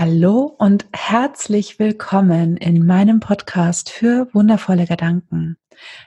Hallo 0.00 0.54
und 0.58 0.86
herzlich 0.92 1.80
willkommen 1.80 2.56
in 2.56 2.86
meinem 2.86 3.18
Podcast 3.18 3.90
für 3.90 4.32
wundervolle 4.32 4.86
Gedanken. 4.86 5.56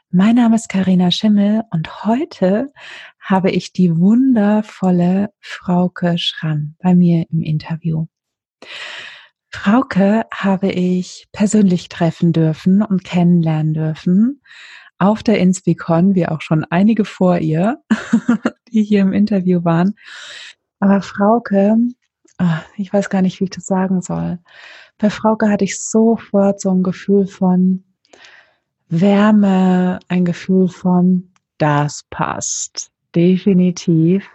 Mein 0.09 0.35
Name 0.35 0.55
ist 0.55 0.69
Karina 0.69 1.11
Schimmel 1.11 1.63
und 1.71 2.05
heute 2.05 2.71
habe 3.19 3.51
ich 3.51 3.73
die 3.73 3.99
wundervolle 3.99 5.33
Frauke 5.41 6.17
Schramm 6.17 6.75
bei 6.79 6.95
mir 6.95 7.25
im 7.33 7.41
Interview. 7.41 8.05
Frauke 9.49 10.23
habe 10.33 10.71
ich 10.71 11.27
persönlich 11.33 11.89
treffen 11.89 12.31
dürfen 12.31 12.83
und 12.83 13.03
kennenlernen 13.03 13.73
dürfen 13.73 14.41
auf 14.99 15.21
der 15.21 15.37
Inspicon, 15.39 16.15
wie 16.15 16.29
auch 16.29 16.39
schon 16.39 16.63
einige 16.63 17.03
vor 17.03 17.39
ihr, 17.39 17.83
die 18.71 18.83
hier 18.83 19.01
im 19.01 19.11
Interview 19.11 19.65
waren. 19.65 19.95
Aber 20.79 21.01
Frauke 21.01 21.75
Ah, 22.41 22.63
ich 22.75 22.91
weiß 22.91 23.11
gar 23.11 23.21
nicht, 23.21 23.39
wie 23.39 23.43
ich 23.43 23.51
das 23.51 23.67
sagen 23.67 24.01
soll. 24.01 24.39
Bei 24.97 25.11
Frauke 25.11 25.47
hatte 25.47 25.63
ich 25.63 25.79
sofort 25.79 26.59
so 26.59 26.71
ein 26.71 26.81
Gefühl 26.81 27.27
von 27.27 27.83
Wärme, 28.89 29.99
ein 30.07 30.25
Gefühl 30.25 30.67
von, 30.67 31.29
das 31.59 32.03
passt, 32.09 32.89
definitiv. 33.13 34.27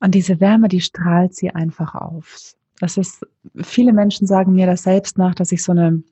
Und 0.00 0.14
diese 0.14 0.38
Wärme, 0.38 0.68
die 0.68 0.82
strahlt 0.82 1.34
sie 1.34 1.48
einfach 1.48 1.94
auf. 1.94 2.54
Das 2.78 2.98
ist, 2.98 3.26
viele 3.56 3.94
Menschen 3.94 4.26
sagen 4.26 4.52
mir 4.52 4.66
das 4.66 4.82
selbst 4.82 5.16
nach, 5.16 5.34
dass 5.34 5.50
ich 5.50 5.64
so 5.64 5.72
eine, 5.72 6.02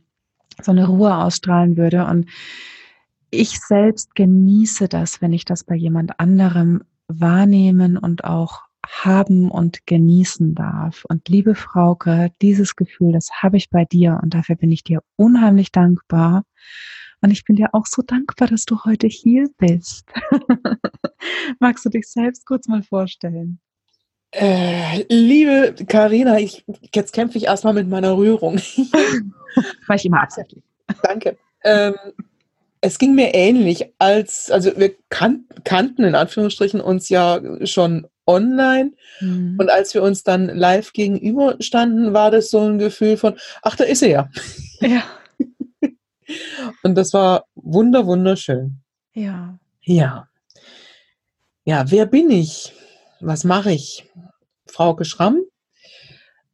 so 0.63 0.73
eine 0.73 0.87
Ruhe 0.87 1.15
ausstrahlen 1.15 1.77
würde. 1.77 2.07
Und 2.07 2.31
ich 3.31 3.61
selbst 3.61 4.15
genieße 4.15 4.89
das, 4.89 5.21
wenn 5.21 5.35
ich 5.35 5.45
das 5.45 5.63
bei 5.63 5.75
jemand 5.75 6.19
anderem 6.19 6.85
wahrnehmen 7.07 7.99
und 7.99 8.25
auch 8.25 8.66
haben 8.87 9.51
und 9.51 9.87
genießen 9.87 10.55
darf. 10.55 11.05
Und 11.09 11.29
liebe 11.29 11.55
Frauke, 11.55 12.31
dieses 12.43 12.77
Gefühl, 12.77 13.13
das 13.13 13.31
habe 13.43 13.57
ich 13.57 13.71
bei 13.71 13.85
dir 13.85 14.21
und 14.23 14.35
dafür 14.35 14.57
bin 14.57 14.73
ich 14.73 14.85
dir 14.85 15.01
unheimlich 15.17 15.73
dankbar. 15.73 16.45
Und 17.23 17.31
ich 17.31 17.45
bin 17.45 17.57
dir 17.57 17.71
auch 17.73 17.87
so 17.87 18.03
dankbar, 18.03 18.49
dass 18.49 18.65
du 18.65 18.85
heute 18.85 19.07
hier 19.07 19.49
bist. 19.59 20.05
Magst 21.61 21.85
du 21.85 21.89
dich 21.89 22.09
selbst 22.09 22.47
kurz 22.47 22.69
mal 22.69 22.83
vorstellen? 22.83 23.59
Äh, 24.33 25.05
liebe 25.09 25.75
Karina, 25.89 26.39
jetzt 26.39 27.13
kämpfe 27.13 27.39
ich 27.39 27.45
erstmal 27.45 27.75
mit 27.75 27.89
meiner 27.89 28.17
Rührung. 28.17 28.57
War 29.87 29.97
ich 29.97 30.05
immer 30.05 30.23
absichtlich. 30.23 30.63
Danke. 31.03 31.39
Ähm, 31.65 31.95
es 32.81 32.99
ging 32.99 33.15
mir 33.15 33.35
ähnlich, 33.35 33.93
als, 33.99 34.51
also 34.51 34.77
wir 34.77 34.95
kan 35.09 35.47
kannten 35.65 36.05
in 36.05 36.15
Anführungsstrichen 36.15 36.81
uns 36.81 37.09
ja 37.09 37.41
schon 37.67 38.07
online. 38.27 38.93
Mhm. 39.21 39.57
Und 39.59 39.71
als 39.71 39.95
wir 39.95 40.03
uns 40.03 40.23
dann 40.23 40.49
live 40.49 40.93
gegenüber 40.93 41.57
standen, 41.61 42.13
war 42.13 42.31
das 42.31 42.51
so 42.51 42.61
ein 42.61 42.79
Gefühl 42.79 43.17
von, 43.17 43.37
ach, 43.63 43.77
da 43.77 43.85
ist 43.85 44.03
er 44.03 44.09
ja. 44.09 44.31
Ja. 44.81 45.03
Und 46.83 46.97
das 46.97 47.13
war 47.13 47.45
wunder, 47.55 48.07
wunderschön. 48.07 48.81
Ja. 49.15 49.59
Ja. 49.83 50.29
Ja, 51.65 51.91
wer 51.91 52.07
bin 52.07 52.31
ich? 52.31 52.73
Was 53.21 53.45
mache 53.45 53.73
ich? 53.73 54.05
Frau 54.67 54.97
Schramm, 55.03 55.43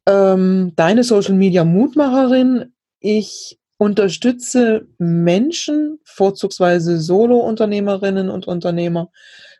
ähm, 0.07 0.73
deine 0.75 1.03
Social 1.03 1.35
Media 1.35 1.63
Mutmacherin. 1.63 2.73
Ich 2.99 3.59
unterstütze 3.77 4.87
Menschen, 4.97 5.99
vorzugsweise 6.05 6.99
Solo-Unternehmerinnen 6.99 8.29
und 8.29 8.47
Unternehmer, 8.47 9.11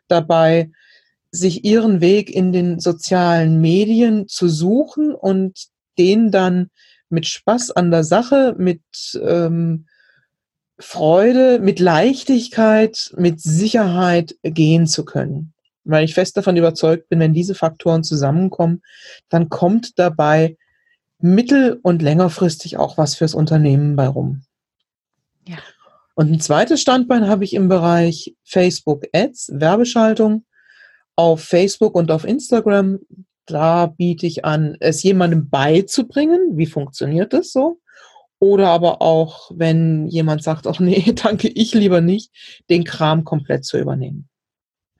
dabei, 0.08 0.70
sich 1.34 1.64
ihren 1.64 2.00
Weg 2.00 2.30
in 2.30 2.52
den 2.52 2.78
sozialen 2.78 3.60
Medien 3.60 4.28
zu 4.28 4.48
suchen 4.48 5.12
und 5.12 5.66
den 5.98 6.30
dann 6.30 6.70
mit 7.08 7.26
Spaß 7.26 7.72
an 7.72 7.90
der 7.90 8.04
Sache, 8.04 8.54
mit 8.56 8.82
ähm, 9.20 9.86
Freude, 10.78 11.58
mit 11.58 11.80
Leichtigkeit, 11.80 13.12
mit 13.16 13.40
Sicherheit 13.40 14.36
gehen 14.42 14.86
zu 14.86 15.04
können. 15.04 15.52
Weil 15.82 16.04
ich 16.04 16.14
fest 16.14 16.36
davon 16.36 16.56
überzeugt 16.56 17.08
bin, 17.08 17.18
wenn 17.18 17.34
diese 17.34 17.56
Faktoren 17.56 18.04
zusammenkommen, 18.04 18.82
dann 19.28 19.48
kommt 19.48 19.98
dabei 19.98 20.56
mittel- 21.18 21.80
und 21.82 22.00
längerfristig 22.00 22.76
auch 22.76 22.96
was 22.96 23.16
fürs 23.16 23.34
Unternehmen 23.34 23.96
bei 23.96 24.06
rum. 24.06 24.42
Ja. 25.46 25.58
Und 26.14 26.30
ein 26.30 26.40
zweites 26.40 26.80
Standbein 26.80 27.26
habe 27.26 27.42
ich 27.42 27.54
im 27.54 27.68
Bereich 27.68 28.36
Facebook 28.44 29.06
Ads, 29.12 29.50
Werbeschaltung 29.54 30.44
auf 31.16 31.42
Facebook 31.42 31.94
und 31.94 32.10
auf 32.10 32.24
Instagram, 32.24 32.98
da 33.46 33.86
biete 33.86 34.26
ich 34.26 34.44
an, 34.44 34.76
es 34.80 35.02
jemandem 35.02 35.48
beizubringen, 35.48 36.56
wie 36.56 36.66
funktioniert 36.66 37.32
das 37.32 37.52
so? 37.52 37.80
Oder 38.38 38.68
aber 38.68 39.00
auch, 39.00 39.50
wenn 39.54 40.06
jemand 40.06 40.42
sagt, 40.42 40.66
ach 40.66 40.78
nee, 40.80 41.12
danke, 41.14 41.48
ich 41.48 41.74
lieber 41.74 42.00
nicht, 42.00 42.32
den 42.70 42.84
Kram 42.84 43.24
komplett 43.24 43.64
zu 43.64 43.78
übernehmen. 43.78 44.28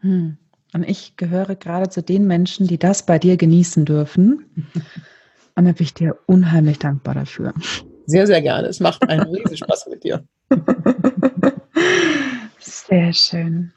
Hm. 0.01 0.39
Und 0.73 0.83
ich 0.89 1.17
gehöre 1.17 1.55
gerade 1.55 1.89
zu 1.89 2.03
den 2.03 2.27
Menschen, 2.27 2.67
die 2.67 2.79
das 2.79 3.07
bei 3.07 3.19
dir 3.19 3.37
genießen 3.37 3.85
dürfen. 3.85 4.67
Und 5.57 5.67
da 5.67 5.73
bin 5.73 5.85
ich 5.85 5.95
dir 5.95 6.19
unheimlich 6.27 6.81
dankbar 6.81 7.15
dafür. 7.15 7.55
Sehr, 8.07 8.27
sehr 8.27 8.43
gerne. 8.43 8.67
Es 8.67 8.81
macht 8.81 9.09
einen 9.09 9.23
riesen 9.35 9.57
Spaß 9.57 9.87
mit 9.89 10.03
dir. 10.03 10.25
Sehr 12.59 13.13
schön. 13.13 13.73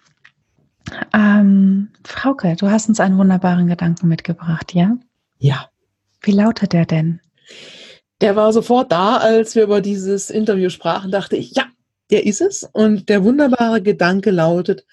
Ähm, 1.14 1.90
Frauke, 2.04 2.56
du 2.56 2.70
hast 2.70 2.90
uns 2.90 3.00
einen 3.00 3.18
wunderbaren 3.18 3.68
Gedanken 3.68 4.08
mitgebracht, 4.08 4.74
ja? 4.74 4.98
Ja. 5.40 5.70
Wie 6.22 6.32
lautet 6.32 6.74
der 6.74 6.86
denn? 6.86 7.22
Der 8.22 8.36
war 8.36 8.52
sofort 8.52 8.92
da, 8.92 9.18
als 9.18 9.56
wir 9.56 9.64
über 9.64 9.82
dieses 9.82 10.30
Interview 10.30 10.70
sprachen, 10.70 11.12
dachte 11.12 11.36
ich, 11.36 11.56
ja, 11.56 11.66
der 12.10 12.26
ist 12.26 12.42
es. 12.42 12.68
Und 12.74 13.10
der 13.10 13.24
wunderbare 13.24 13.82
Gedanke 13.82 14.32
lautet, 14.32 14.86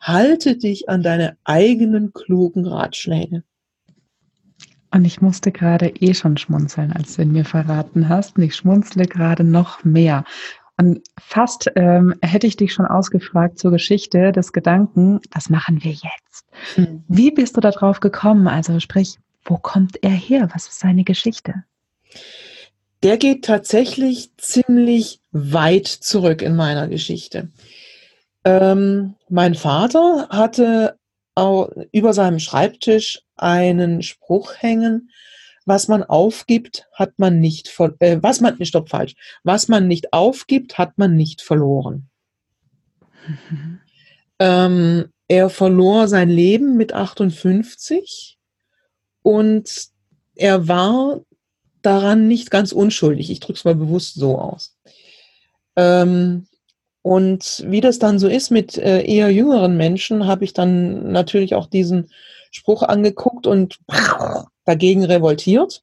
halte 0.00 0.56
dich 0.56 0.88
an 0.88 1.02
deine 1.02 1.36
eigenen 1.44 2.12
klugen 2.12 2.66
Ratschläge. 2.66 3.44
Und 4.90 5.04
ich 5.06 5.22
musste 5.22 5.52
gerade 5.52 5.88
eh 5.88 6.12
schon 6.12 6.36
schmunzeln, 6.36 6.92
als 6.92 7.16
du 7.16 7.22
ihn 7.22 7.32
mir 7.32 7.44
verraten 7.46 8.08
hast. 8.08 8.36
Und 8.36 8.42
ich 8.42 8.56
schmunzle 8.56 9.06
gerade 9.06 9.44
noch 9.44 9.84
mehr. 9.84 10.24
Und 10.78 11.00
fast 11.20 11.70
ähm, 11.76 12.14
hätte 12.22 12.46
ich 12.46 12.56
dich 12.56 12.72
schon 12.72 12.86
ausgefragt 12.86 13.58
zur 13.58 13.70
Geschichte 13.70 14.32
des 14.32 14.52
Gedanken, 14.52 15.20
was 15.30 15.50
machen 15.50 15.84
wir 15.84 15.92
jetzt? 15.92 16.44
Mhm. 16.76 17.04
Wie 17.08 17.30
bist 17.30 17.56
du 17.56 17.60
darauf 17.60 18.00
gekommen? 18.00 18.48
Also 18.48 18.80
sprich, 18.80 19.18
wo 19.44 19.58
kommt 19.58 20.02
er 20.02 20.10
her? 20.10 20.48
Was 20.54 20.68
ist 20.68 20.80
seine 20.80 21.04
Geschichte? 21.04 21.64
Der 23.02 23.16
geht 23.16 23.44
tatsächlich 23.44 24.30
ziemlich 24.36 25.20
weit 25.32 25.88
zurück 25.88 26.40
in 26.40 26.54
meiner 26.54 26.88
Geschichte. 26.88 27.50
Ähm, 28.44 29.14
mein 29.28 29.54
Vater 29.54 30.28
hatte 30.30 30.96
über 31.92 32.12
seinem 32.12 32.38
Schreibtisch 32.38 33.22
einen 33.36 34.02
Spruch 34.02 34.54
hängen, 34.56 35.10
was 35.66 35.88
man 35.88 36.02
aufgibt, 36.02 36.88
hat 36.92 37.18
man 37.18 37.40
nicht 37.40 37.68
ver 37.68 37.94
äh, 38.00 38.18
was 38.20 38.40
man 38.40 38.62
stopp 38.64 38.88
falsch. 38.88 39.14
Was 39.44 39.68
man 39.68 39.88
nicht 39.88 40.12
aufgibt, 40.12 40.78
hat 40.78 40.98
man 40.98 41.16
nicht 41.16 41.42
verloren. 41.42 42.08
Mhm. 43.26 43.80
Ähm, 44.38 45.12
er 45.28 45.50
verlor 45.50 46.08
sein 46.08 46.28
Leben 46.28 46.76
mit 46.76 46.94
58 46.94 48.38
und 49.22 49.86
er 50.34 50.66
war 50.66 51.20
daran 51.80 52.26
nicht 52.26 52.50
ganz 52.50 52.72
unschuldig. 52.72 53.30
Ich 53.30 53.38
drücke 53.38 53.58
es 53.58 53.64
mal 53.64 53.76
bewusst 53.76 54.14
so 54.14 54.38
aus. 54.38 54.76
Ähm, 55.76 56.48
und 57.02 57.64
wie 57.66 57.80
das 57.80 57.98
dann 57.98 58.18
so 58.18 58.28
ist 58.28 58.50
mit 58.50 58.76
äh, 58.78 59.02
eher 59.04 59.30
jüngeren 59.30 59.76
Menschen, 59.76 60.26
habe 60.26 60.44
ich 60.44 60.52
dann 60.52 61.12
natürlich 61.12 61.54
auch 61.54 61.66
diesen 61.66 62.10
Spruch 62.50 62.82
angeguckt 62.82 63.46
und 63.46 63.78
dagegen 64.64 65.04
revoltiert, 65.04 65.82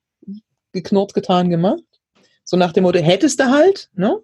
geknurrt, 0.71 1.13
getan, 1.13 1.49
gemacht. 1.49 1.83
So 2.43 2.57
nach 2.57 2.73
dem 2.73 2.83
Motto, 2.83 2.99
hättest 2.99 3.39
du 3.39 3.45
halt, 3.51 3.89
ne? 3.93 4.19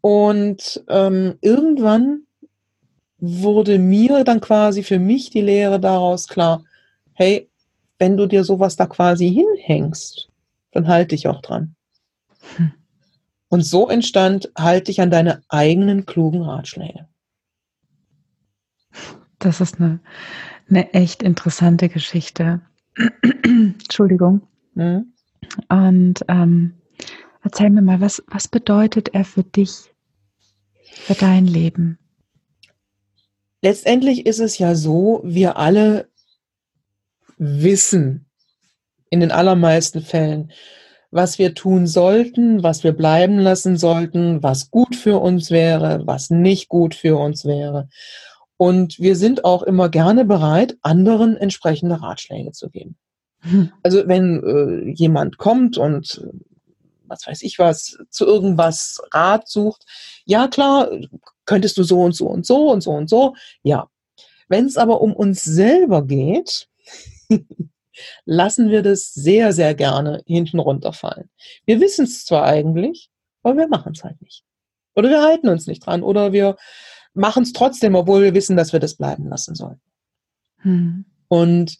Und 0.00 0.84
ähm, 0.88 1.38
irgendwann 1.40 2.22
wurde 3.18 3.78
mir 3.78 4.22
dann 4.24 4.40
quasi 4.40 4.82
für 4.82 4.98
mich 4.98 5.30
die 5.30 5.40
Lehre 5.40 5.80
daraus 5.80 6.28
klar, 6.28 6.62
hey, 7.14 7.50
wenn 7.98 8.16
du 8.16 8.26
dir 8.26 8.44
sowas 8.44 8.76
da 8.76 8.86
quasi 8.86 9.28
hinhängst, 9.28 10.28
dann 10.70 10.86
halte 10.86 11.16
dich 11.16 11.26
auch 11.26 11.42
dran. 11.42 11.74
Hm. 12.56 12.72
Und 13.48 13.62
so 13.62 13.88
entstand, 13.88 14.52
halte 14.56 14.84
dich 14.84 15.00
an 15.00 15.10
deine 15.10 15.42
eigenen 15.48 16.06
klugen 16.06 16.42
Ratschläge. 16.42 17.08
Das 19.38 19.60
ist 19.60 19.80
eine, 19.80 20.00
eine 20.68 20.92
echt 20.92 21.22
interessante 21.22 21.88
Geschichte. 21.88 22.60
Entschuldigung. 23.44 24.42
Mhm. 24.74 25.12
Und 25.68 26.24
ähm, 26.28 26.74
erzähl 27.42 27.70
mir 27.70 27.82
mal, 27.82 28.00
was, 28.00 28.22
was 28.26 28.48
bedeutet 28.48 29.10
er 29.14 29.24
für 29.24 29.44
dich, 29.44 29.92
für 30.84 31.14
dein 31.14 31.46
Leben? 31.46 31.98
Letztendlich 33.62 34.26
ist 34.26 34.38
es 34.38 34.58
ja 34.58 34.74
so, 34.74 35.20
wir 35.24 35.56
alle 35.56 36.08
wissen, 37.38 38.26
in 39.10 39.20
den 39.20 39.32
allermeisten 39.32 40.02
Fällen, 40.02 40.52
was 41.10 41.38
wir 41.38 41.54
tun 41.54 41.86
sollten, 41.86 42.62
was 42.62 42.84
wir 42.84 42.92
bleiben 42.92 43.38
lassen 43.38 43.78
sollten, 43.78 44.42
was 44.42 44.70
gut 44.70 44.94
für 44.94 45.18
uns 45.18 45.50
wäre, 45.50 46.02
was 46.06 46.30
nicht 46.30 46.68
gut 46.68 46.94
für 46.94 47.16
uns 47.16 47.44
wäre. 47.46 47.88
Und 48.58 48.98
wir 48.98 49.16
sind 49.16 49.44
auch 49.44 49.62
immer 49.62 49.88
gerne 49.88 50.24
bereit, 50.24 50.76
anderen 50.82 51.36
entsprechende 51.36 52.02
Ratschläge 52.02 52.52
zu 52.52 52.68
geben. 52.68 52.96
Hm. 53.40 53.72
Also 53.82 54.06
wenn 54.06 54.42
äh, 54.42 54.90
jemand 54.90 55.38
kommt 55.38 55.78
und 55.78 56.20
äh, 56.22 56.38
was 57.06 57.26
weiß 57.26 57.42
ich 57.42 57.58
was, 57.58 57.98
zu 58.10 58.26
irgendwas 58.26 59.00
Rat 59.12 59.48
sucht, 59.48 59.84
ja 60.24 60.48
klar, 60.48 60.90
könntest 61.46 61.78
du 61.78 61.84
so 61.84 62.02
und 62.02 62.14
so 62.14 62.26
und 62.26 62.44
so 62.44 62.70
und 62.70 62.82
so 62.82 62.90
und 62.90 63.08
so, 63.08 63.34
ja. 63.62 63.88
Wenn 64.48 64.66
es 64.66 64.76
aber 64.76 65.00
um 65.02 65.12
uns 65.14 65.42
selber 65.42 66.04
geht, 66.04 66.68
lassen 68.24 68.70
wir 68.70 68.82
das 68.82 69.12
sehr, 69.14 69.52
sehr 69.52 69.74
gerne 69.74 70.22
hinten 70.26 70.58
runterfallen. 70.58 71.30
Wir 71.64 71.80
wissen 71.80 72.06
es 72.06 72.24
zwar 72.24 72.44
eigentlich, 72.44 73.08
aber 73.42 73.56
wir 73.56 73.68
machen 73.68 73.92
es 73.94 74.04
halt 74.04 74.20
nicht. 74.20 74.44
Oder 74.94 75.10
wir 75.10 75.22
halten 75.22 75.48
uns 75.48 75.66
nicht 75.66 75.86
dran. 75.86 76.02
Oder 76.02 76.32
wir 76.32 76.56
machen 77.18 77.42
es 77.42 77.52
trotzdem, 77.52 77.94
obwohl 77.94 78.22
wir 78.22 78.34
wissen, 78.34 78.56
dass 78.56 78.72
wir 78.72 78.80
das 78.80 78.94
bleiben 78.94 79.28
lassen 79.28 79.54
sollen. 79.54 79.80
Hm. 80.58 81.04
Und 81.28 81.78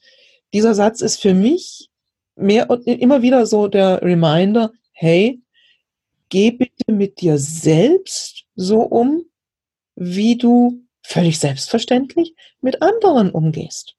dieser 0.52 0.74
Satz 0.74 1.00
ist 1.00 1.20
für 1.20 1.34
mich 1.34 1.88
mehr 2.36 2.68
immer 2.86 3.22
wieder 3.22 3.46
so 3.46 3.68
der 3.68 4.02
Reminder, 4.02 4.72
hey, 4.92 5.40
geh 6.28 6.50
bitte 6.50 6.92
mit 6.92 7.20
dir 7.20 7.38
selbst 7.38 8.44
so 8.54 8.82
um, 8.82 9.24
wie 9.94 10.36
du 10.36 10.82
völlig 11.02 11.38
selbstverständlich 11.38 12.34
mit 12.60 12.82
anderen 12.82 13.30
umgehst. 13.30 13.96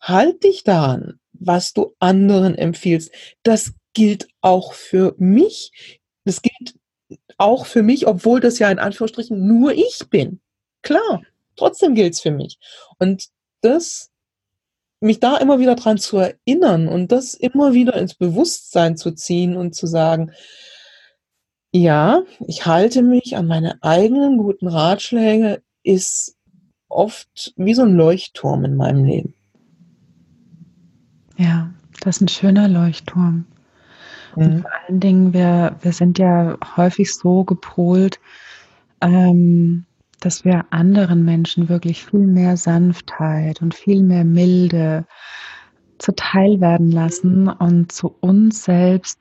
Halt 0.00 0.42
dich 0.44 0.64
daran, 0.64 1.20
was 1.32 1.72
du 1.72 1.94
anderen 1.98 2.54
empfiehlst. 2.54 3.12
Das 3.42 3.74
gilt 3.92 4.28
auch 4.40 4.72
für 4.72 5.14
mich. 5.18 6.00
Das 6.24 6.42
gilt 6.42 6.76
auch 7.38 7.66
für 7.66 7.82
mich, 7.82 8.06
obwohl 8.06 8.40
das 8.40 8.58
ja 8.58 8.70
in 8.70 8.78
Anführungsstrichen 8.78 9.46
nur 9.46 9.72
ich 9.72 10.00
bin. 10.10 10.40
Klar, 10.82 11.22
trotzdem 11.56 11.94
gilt 11.94 12.14
es 12.14 12.20
für 12.20 12.30
mich. 12.30 12.58
Und 12.98 13.28
das, 13.60 14.10
mich 15.00 15.20
da 15.20 15.36
immer 15.36 15.58
wieder 15.58 15.74
dran 15.74 15.98
zu 15.98 16.18
erinnern 16.18 16.88
und 16.88 17.12
das 17.12 17.34
immer 17.34 17.74
wieder 17.74 17.94
ins 17.94 18.14
Bewusstsein 18.14 18.96
zu 18.96 19.12
ziehen 19.12 19.56
und 19.56 19.74
zu 19.74 19.86
sagen, 19.86 20.32
ja, 21.72 22.22
ich 22.46 22.66
halte 22.66 23.02
mich 23.02 23.36
an 23.36 23.46
meine 23.46 23.82
eigenen 23.82 24.38
guten 24.38 24.68
Ratschläge, 24.68 25.62
ist 25.82 26.36
oft 26.88 27.52
wie 27.56 27.74
so 27.74 27.82
ein 27.82 27.94
Leuchtturm 27.94 28.64
in 28.64 28.76
meinem 28.76 29.04
Leben. 29.04 29.34
Ja, 31.36 31.70
das 32.00 32.16
ist 32.16 32.22
ein 32.22 32.28
schöner 32.28 32.68
Leuchtturm. 32.68 33.46
Mhm. 34.36 34.42
Und 34.42 34.60
vor 34.62 34.70
allen 34.72 35.00
Dingen, 35.00 35.32
wir, 35.32 35.76
wir 35.82 35.92
sind 35.92 36.18
ja 36.18 36.56
häufig 36.76 37.14
so 37.14 37.44
gepolt, 37.44 38.20
ähm, 39.00 39.85
dass 40.20 40.44
wir 40.44 40.66
anderen 40.70 41.24
Menschen 41.24 41.68
wirklich 41.68 42.04
viel 42.04 42.26
mehr 42.26 42.56
Sanftheit 42.56 43.62
und 43.62 43.74
viel 43.74 44.02
mehr 44.02 44.24
Milde 44.24 45.06
zuteil 45.98 46.60
werden 46.60 46.90
lassen 46.90 47.48
und 47.48 47.92
zu 47.92 48.14
uns 48.20 48.64
selbst 48.64 49.20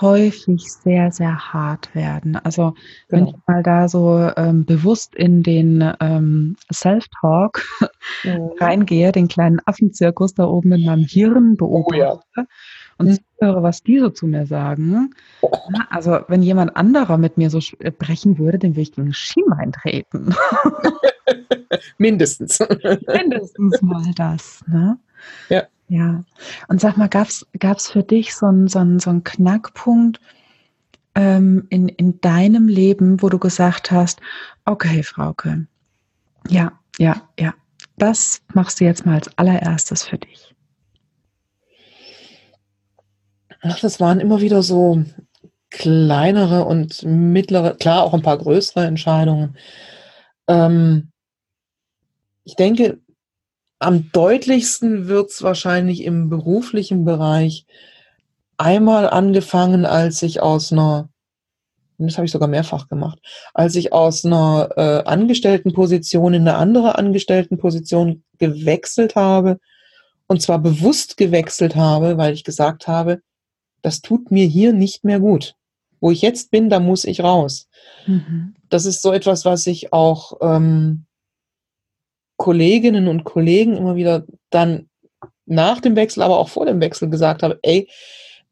häufig 0.00 0.72
sehr, 0.72 1.12
sehr 1.12 1.52
hart 1.52 1.94
werden. 1.94 2.36
Also 2.36 2.74
wenn 3.08 3.26
genau. 3.26 3.36
ich 3.36 3.46
mal 3.46 3.62
da 3.62 3.88
so 3.88 4.30
ähm, 4.36 4.64
bewusst 4.64 5.14
in 5.14 5.42
den 5.42 5.92
ähm, 6.00 6.56
Self-Talk 6.72 7.62
mhm. 8.24 8.50
reingehe, 8.58 9.12
den 9.12 9.28
kleinen 9.28 9.60
Affenzirkus 9.66 10.34
da 10.34 10.44
oben 10.44 10.72
in 10.72 10.84
meinem 10.84 11.04
Hirn 11.04 11.56
beobachte 11.56 12.20
oh, 12.36 12.40
ja. 12.40 12.46
Und 12.98 13.08
mhm. 13.08 13.18
höre, 13.40 13.62
was 13.62 13.82
die 13.82 13.98
so 13.98 14.10
zu 14.10 14.26
mir 14.26 14.46
sagen. 14.46 15.14
Oh. 15.40 15.50
Also 15.90 16.20
wenn 16.28 16.42
jemand 16.42 16.76
anderer 16.76 17.18
mit 17.18 17.36
mir 17.36 17.50
so 17.50 17.60
sprechen 17.60 18.38
würde, 18.38 18.58
den 18.58 18.72
würde 18.72 18.82
ich 18.82 18.92
gegen 18.92 19.12
Schienbein 19.12 19.72
treten. 19.72 20.34
Mindestens. 21.98 22.58
Mindestens 23.06 23.82
mal 23.82 24.12
das. 24.16 24.62
Ne? 24.66 24.98
Ja. 25.48 25.64
Ja, 25.86 26.24
und 26.68 26.80
sag 26.80 26.96
mal, 26.96 27.10
gab 27.10 27.28
es 27.28 27.90
für 27.90 28.02
dich 28.02 28.34
so 28.34 28.46
einen 28.46 28.68
so 28.68 28.80
so 28.98 29.10
einen 29.10 29.22
Knackpunkt 29.22 30.18
ähm, 31.14 31.66
in, 31.68 31.88
in 31.88 32.20
deinem 32.20 32.68
Leben, 32.68 33.22
wo 33.22 33.28
du 33.28 33.38
gesagt 33.38 33.90
hast, 33.90 34.20
okay, 34.64 35.02
Frauke, 35.02 35.66
ja, 36.48 36.72
ja, 36.98 37.28
ja, 37.38 37.54
das 37.98 38.42
machst 38.54 38.80
du 38.80 38.84
jetzt 38.84 39.06
mal 39.06 39.16
als 39.16 39.36
allererstes 39.38 40.04
für 40.04 40.18
dich? 40.18 40.54
Ach, 43.66 43.80
das 43.80 43.98
waren 43.98 44.20
immer 44.20 44.42
wieder 44.42 44.62
so 44.62 45.02
kleinere 45.70 46.66
und 46.66 47.02
mittlere, 47.02 47.74
klar 47.74 48.02
auch 48.02 48.12
ein 48.12 48.20
paar 48.20 48.36
größere 48.36 48.84
Entscheidungen. 48.84 49.56
Ähm, 50.46 51.10
ich 52.44 52.56
denke, 52.56 53.00
am 53.78 54.10
deutlichsten 54.12 55.08
wird 55.08 55.30
es 55.30 55.42
wahrscheinlich 55.42 56.04
im 56.04 56.28
beruflichen 56.28 57.06
Bereich 57.06 57.64
einmal 58.58 59.08
angefangen, 59.08 59.86
als 59.86 60.22
ich 60.22 60.42
aus 60.42 60.70
einer, 60.70 61.08
das 61.96 62.18
habe 62.18 62.26
ich 62.26 62.32
sogar 62.32 62.48
mehrfach 62.48 62.88
gemacht, 62.88 63.18
als 63.54 63.76
ich 63.76 63.94
aus 63.94 64.26
einer 64.26 64.68
äh, 64.76 65.04
Angestelltenposition 65.08 66.34
in 66.34 66.42
eine 66.42 66.58
andere 66.58 66.98
Angestelltenposition 66.98 68.24
gewechselt 68.38 69.16
habe, 69.16 69.58
und 70.26 70.42
zwar 70.42 70.58
bewusst 70.58 71.16
gewechselt 71.16 71.76
habe, 71.76 72.18
weil 72.18 72.34
ich 72.34 72.44
gesagt 72.44 72.88
habe, 72.88 73.22
das 73.84 74.00
tut 74.00 74.30
mir 74.30 74.46
hier 74.46 74.72
nicht 74.72 75.04
mehr 75.04 75.20
gut. 75.20 75.56
Wo 76.00 76.10
ich 76.10 76.22
jetzt 76.22 76.50
bin, 76.50 76.70
da 76.70 76.80
muss 76.80 77.04
ich 77.04 77.22
raus. 77.22 77.68
Mhm. 78.06 78.54
Das 78.70 78.86
ist 78.86 79.02
so 79.02 79.12
etwas, 79.12 79.44
was 79.44 79.66
ich 79.66 79.92
auch 79.92 80.38
ähm, 80.40 81.04
Kolleginnen 82.36 83.08
und 83.08 83.24
Kollegen 83.24 83.76
immer 83.76 83.94
wieder 83.94 84.26
dann 84.48 84.88
nach 85.44 85.80
dem 85.80 85.96
Wechsel, 85.96 86.22
aber 86.22 86.38
auch 86.38 86.48
vor 86.48 86.64
dem 86.64 86.80
Wechsel 86.80 87.10
gesagt 87.10 87.42
habe, 87.42 87.58
ey, 87.62 87.88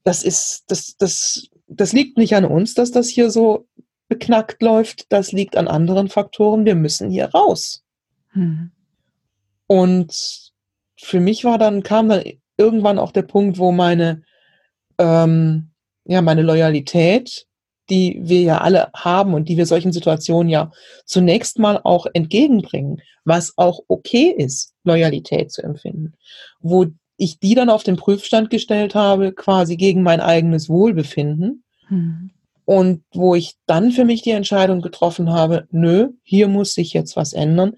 das 0.04 0.22
ist, 0.22 0.64
das, 0.68 0.96
das, 0.98 1.48
das 1.66 1.94
liegt 1.94 2.18
nicht 2.18 2.34
an 2.34 2.44
uns, 2.44 2.74
dass 2.74 2.90
das 2.90 3.08
hier 3.08 3.30
so 3.30 3.66
beknackt 4.08 4.62
läuft, 4.62 5.10
das 5.10 5.32
liegt 5.32 5.56
an 5.56 5.66
anderen 5.66 6.10
Faktoren, 6.10 6.66
wir 6.66 6.74
müssen 6.74 7.10
hier 7.10 7.30
raus. 7.30 7.82
Hm. 8.32 8.70
Und 9.66 10.52
für 10.98 11.20
mich 11.20 11.44
war 11.44 11.56
dann, 11.56 11.82
kam 11.82 12.10
dann 12.10 12.22
irgendwann 12.58 12.98
auch 12.98 13.12
der 13.12 13.22
Punkt, 13.22 13.58
wo 13.58 13.72
meine, 13.72 14.22
ähm, 14.98 15.70
ja, 16.04 16.22
meine 16.22 16.42
Loyalität 16.42 17.46
die 17.90 18.18
wir 18.22 18.40
ja 18.40 18.58
alle 18.58 18.90
haben 18.94 19.34
und 19.34 19.48
die 19.48 19.56
wir 19.56 19.66
solchen 19.66 19.92
Situationen 19.92 20.48
ja 20.48 20.72
zunächst 21.04 21.58
mal 21.58 21.80
auch 21.82 22.06
entgegenbringen, 22.12 23.02
was 23.24 23.52
auch 23.56 23.80
okay 23.88 24.34
ist, 24.36 24.74
Loyalität 24.84 25.52
zu 25.52 25.62
empfinden. 25.62 26.14
Wo 26.60 26.86
ich 27.16 27.38
die 27.38 27.54
dann 27.54 27.70
auf 27.70 27.82
den 27.82 27.96
Prüfstand 27.96 28.50
gestellt 28.50 28.94
habe, 28.94 29.32
quasi 29.32 29.76
gegen 29.76 30.02
mein 30.02 30.20
eigenes 30.20 30.68
Wohlbefinden. 30.68 31.64
Mhm. 31.88 32.30
Und 32.64 33.04
wo 33.12 33.34
ich 33.34 33.56
dann 33.66 33.90
für 33.90 34.04
mich 34.04 34.22
die 34.22 34.30
Entscheidung 34.30 34.80
getroffen 34.80 35.30
habe, 35.30 35.66
nö, 35.70 36.10
hier 36.22 36.48
muss 36.48 36.74
sich 36.74 36.92
jetzt 36.92 37.16
was 37.16 37.32
ändern. 37.32 37.74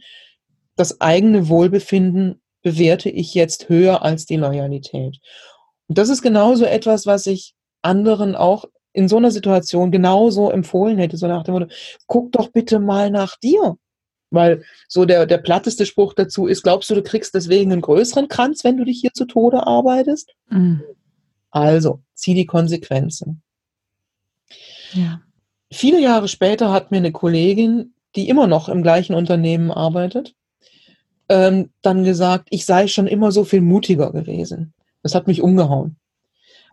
Das 0.77 1.01
eigene 1.01 1.49
Wohlbefinden 1.49 2.41
bewerte 2.63 3.11
ich 3.11 3.35
jetzt 3.35 3.69
höher 3.69 4.03
als 4.03 4.27
die 4.27 4.37
Loyalität. 4.37 5.19
Das 5.89 6.09
ist 6.09 6.23
genauso 6.23 6.65
etwas, 6.65 7.07
was 7.07 7.27
ich 7.27 7.55
anderen 7.83 8.35
auch 8.35 8.65
in 8.93 9.09
so 9.09 9.17
einer 9.17 9.31
Situation 9.31 9.91
genauso 9.91 10.51
empfohlen 10.51 10.99
hätte, 10.99 11.17
so 11.17 11.27
nach 11.27 11.43
dem 11.43 11.55
Motto, 11.55 11.67
guck 12.07 12.33
doch 12.33 12.49
bitte 12.49 12.79
mal 12.79 13.11
nach 13.11 13.37
dir. 13.37 13.77
Weil 14.31 14.65
so 14.89 15.05
der, 15.05 15.27
der 15.27 15.39
platteste 15.39 15.85
Spruch 15.85 16.15
dazu 16.15 16.47
ist, 16.47 16.63
glaubst 16.63 16.91
du, 16.91 16.95
du 16.95 17.03
kriegst 17.03 17.35
deswegen 17.35 17.73
einen 17.73 17.83
größeren 17.83 18.29
Kranz, 18.29 18.65
wenn 18.65 18.77
du 18.77 18.85
dich 18.85 19.01
hier 19.01 19.13
zu 19.13 19.27
Tode 19.27 19.67
arbeitest? 19.67 20.35
Mhm. 20.49 20.83
Also, 21.51 22.01
zieh 22.15 22.35
die 22.35 22.47
Konsequenzen. 22.47 23.43
Ja. 24.93 25.21
Viele 25.73 26.01
Jahre 26.01 26.29
später 26.29 26.73
hat 26.73 26.91
mir 26.91 26.99
eine 26.99 27.13
Kollegin, 27.13 27.95
die 28.17 28.29
immer 28.29 28.47
noch 28.47 28.69
im 28.69 28.83
gleichen 28.83 29.15
Unternehmen 29.15 29.71
arbeitet, 29.71 30.35
ähm, 31.29 31.71
dann 31.83 32.05
gesagt, 32.05 32.49
ich 32.51 32.65
sei 32.67 32.87
schon 32.87 33.07
immer 33.07 33.33
so 33.33 33.45
viel 33.45 33.61
mutiger 33.61 34.13
gewesen. 34.13 34.73
Das 35.05 35.15
hat 35.15 35.29
mich 35.29 35.43
umgehauen. 35.43 35.97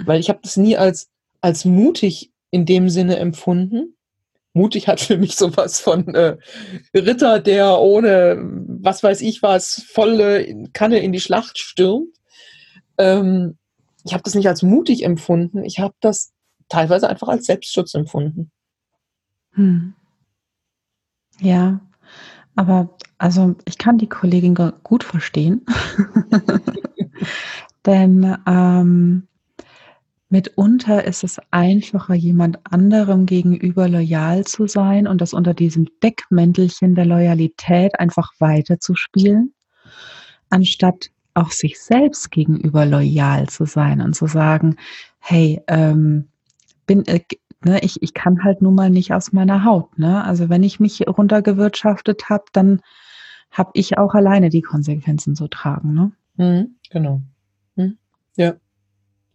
Weil 0.03 0.19
ich 0.19 0.29
habe 0.29 0.39
das 0.41 0.57
nie 0.57 0.75
als 0.75 1.11
als 1.41 1.65
mutig 1.65 2.31
in 2.49 2.65
dem 2.65 2.89
Sinne 2.89 3.17
empfunden. 3.17 3.95
Mutig 4.53 4.87
hat 4.87 4.99
für 4.99 5.17
mich 5.17 5.35
sowas 5.35 5.79
von 5.79 6.13
äh, 6.15 6.37
Ritter, 6.95 7.39
der 7.39 7.79
ohne 7.79 8.37
was 8.67 9.03
weiß 9.03 9.21
ich 9.21 9.43
was 9.43 9.85
volle 9.91 10.69
Kanne 10.73 10.99
in 10.99 11.11
die 11.11 11.19
Schlacht 11.19 11.59
stürmt. 11.59 12.15
Ähm, 12.97 13.57
ich 14.03 14.13
habe 14.13 14.23
das 14.23 14.33
nicht 14.33 14.47
als 14.47 14.63
mutig 14.63 15.03
empfunden. 15.03 15.63
Ich 15.63 15.79
habe 15.79 15.93
das 15.99 16.31
teilweise 16.69 17.09
einfach 17.09 17.27
als 17.27 17.45
Selbstschutz 17.45 17.93
empfunden. 17.93 18.51
Hm. 19.51 19.93
Ja, 21.39 21.81
aber 22.55 22.97
also 23.17 23.55
ich 23.65 23.77
kann 23.77 23.97
die 23.97 24.09
Kollegin 24.09 24.55
gut 24.83 25.03
verstehen, 25.03 25.65
denn 27.85 28.37
ähm, 28.47 29.27
mitunter 30.29 31.03
ist 31.03 31.23
es 31.23 31.39
einfacher, 31.51 32.13
jemand 32.13 32.59
anderem 32.63 33.25
gegenüber 33.25 33.87
loyal 33.87 34.45
zu 34.45 34.67
sein 34.67 35.07
und 35.07 35.21
das 35.21 35.33
unter 35.33 35.53
diesem 35.53 35.87
Deckmäntelchen 36.01 36.95
der 36.95 37.05
Loyalität 37.05 37.99
einfach 37.99 38.31
weiterzuspielen, 38.39 39.53
anstatt 40.49 41.09
auch 41.33 41.51
sich 41.51 41.79
selbst 41.79 42.31
gegenüber 42.31 42.85
loyal 42.85 43.47
zu 43.47 43.65
sein 43.65 44.01
und 44.01 44.15
zu 44.15 44.27
sagen, 44.27 44.75
hey, 45.19 45.61
ähm, 45.67 46.27
bin, 46.85 47.05
äh, 47.07 47.21
ne, 47.63 47.79
ich, 47.81 48.01
ich 48.01 48.13
kann 48.13 48.43
halt 48.43 48.61
nun 48.61 48.75
mal 48.75 48.89
nicht 48.89 49.13
aus 49.13 49.31
meiner 49.31 49.63
Haut. 49.63 49.97
Ne? 49.97 50.23
Also 50.23 50.49
wenn 50.49 50.63
ich 50.63 50.79
mich 50.79 51.07
runtergewirtschaftet 51.07 52.29
habe, 52.29 52.45
dann 52.51 52.81
habe 53.51 53.71
ich 53.73 53.97
auch 53.97 54.13
alleine 54.13 54.49
die 54.49 54.61
Konsequenzen 54.61 55.35
zu 55.35 55.47
tragen. 55.47 55.93
Ne? 55.93 56.11
Mhm, 56.37 56.75
genau. 56.89 57.21
Ja. 58.35 58.55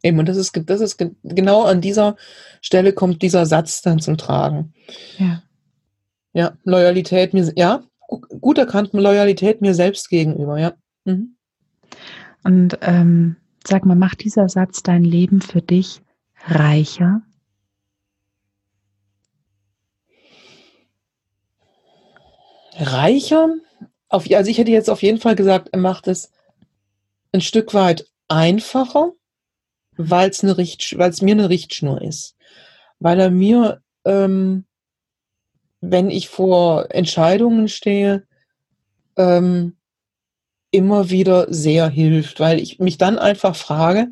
Eben, 0.02 0.18
und 0.18 0.28
das 0.28 0.36
ist, 0.36 0.52
das 0.66 0.80
ist 0.80 0.98
genau 1.24 1.64
an 1.64 1.80
dieser 1.80 2.16
Stelle 2.60 2.92
kommt 2.92 3.22
dieser 3.22 3.46
Satz 3.46 3.82
dann 3.82 3.98
zum 3.98 4.16
Tragen. 4.16 4.72
Ja. 5.18 5.42
Ja, 6.32 6.52
Loyalität 6.64 7.32
mir, 7.32 7.50
ja, 7.56 7.82
gut 8.40 8.58
erkannt, 8.58 8.92
Loyalität 8.92 9.62
mir 9.62 9.74
selbst 9.74 10.10
gegenüber, 10.10 10.58
ja. 10.58 10.74
Mhm. 11.04 11.36
Und 12.44 12.78
ähm, 12.82 13.36
sag 13.66 13.84
mal, 13.86 13.96
macht 13.96 14.22
dieser 14.22 14.48
Satz 14.48 14.82
dein 14.82 15.02
Leben 15.02 15.40
für 15.40 15.62
dich 15.62 16.02
reicher? 16.44 17.22
Reicher? 22.78 23.54
Auf, 24.08 24.30
also 24.30 24.50
ich 24.50 24.58
hätte 24.58 24.70
jetzt 24.70 24.90
auf 24.90 25.02
jeden 25.02 25.18
Fall 25.18 25.34
gesagt, 25.34 25.70
er 25.72 25.80
macht 25.80 26.06
es 26.06 26.30
ein 27.32 27.40
Stück 27.40 27.74
weit 27.74 28.06
einfacher, 28.28 29.12
weil 29.96 30.30
es 30.30 30.42
eine 30.42 30.56
mir 30.56 31.32
eine 31.32 31.48
Richtschnur 31.48 32.02
ist, 32.02 32.36
weil 32.98 33.20
er 33.20 33.30
mir, 33.30 33.82
ähm, 34.04 34.66
wenn 35.80 36.10
ich 36.10 36.28
vor 36.28 36.86
Entscheidungen 36.90 37.68
stehe, 37.68 38.26
ähm, 39.16 39.76
immer 40.70 41.10
wieder 41.10 41.46
sehr 41.52 41.88
hilft, 41.88 42.40
weil 42.40 42.60
ich 42.60 42.78
mich 42.78 42.98
dann 42.98 43.18
einfach 43.18 43.56
frage, 43.56 44.08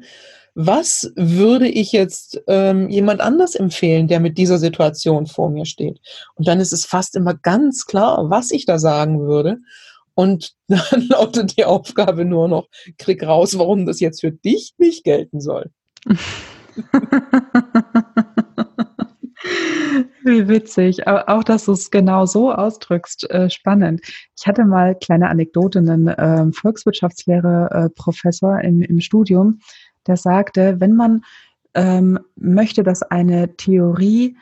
was 0.54 1.12
würde 1.16 1.68
ich 1.68 1.90
jetzt 1.90 2.40
ähm, 2.47 2.88
jemand 2.88 3.21
anders 3.21 3.56
empfehlen, 3.56 4.06
der 4.06 4.21
mit 4.21 4.38
dieser 4.38 4.59
Situation 4.59 5.26
vor 5.26 5.50
mir 5.50 5.66
steht? 5.66 6.00
Und 6.37 6.47
dann 6.47 6.61
ist 6.61 6.73
es 6.73 6.85
fast 6.85 7.16
immer 7.16 7.35
ganz 7.35 7.87
klar, 7.87 8.30
was 8.30 8.52
ich 8.52 8.64
da 8.64 8.78
sagen 8.78 9.21
würde. 9.21 9.59
Und 10.14 10.54
dann 10.68 11.09
lautet 11.09 11.56
die 11.56 11.64
Aufgabe 11.64 12.25
nur 12.25 12.49
noch, 12.49 12.68
krieg 12.99 13.23
raus, 13.23 13.59
warum 13.59 13.87
das 13.87 14.00
jetzt 14.00 14.21
für 14.21 14.33
dich 14.33 14.75
nicht 14.78 15.04
gelten 15.04 15.40
soll. 15.40 15.71
Wie 20.25 20.49
witzig. 20.49 21.06
Auch, 21.06 21.44
dass 21.44 21.66
du 21.66 21.73
es 21.73 21.90
genau 21.90 22.25
so 22.26 22.52
ausdrückst, 22.52 23.30
äh, 23.30 23.50
spannend. 23.50 24.00
Ich 24.38 24.47
hatte 24.47 24.64
mal 24.64 24.94
kleine 24.94 25.28
Anekdote, 25.28 25.80
einen 25.80 26.09
äh, 26.09 26.50
Volkswirtschaftslehre-Professor 26.52 28.61
im, 28.61 28.80
im 28.80 29.00
Studium, 29.00 29.59
der 30.06 30.16
sagte, 30.16 30.80
wenn 30.80 30.94
man 30.94 31.23
ähm, 31.75 32.18
möchte, 32.37 32.83
dass 32.83 33.02
eine 33.02 33.54
Theorie 33.56 34.37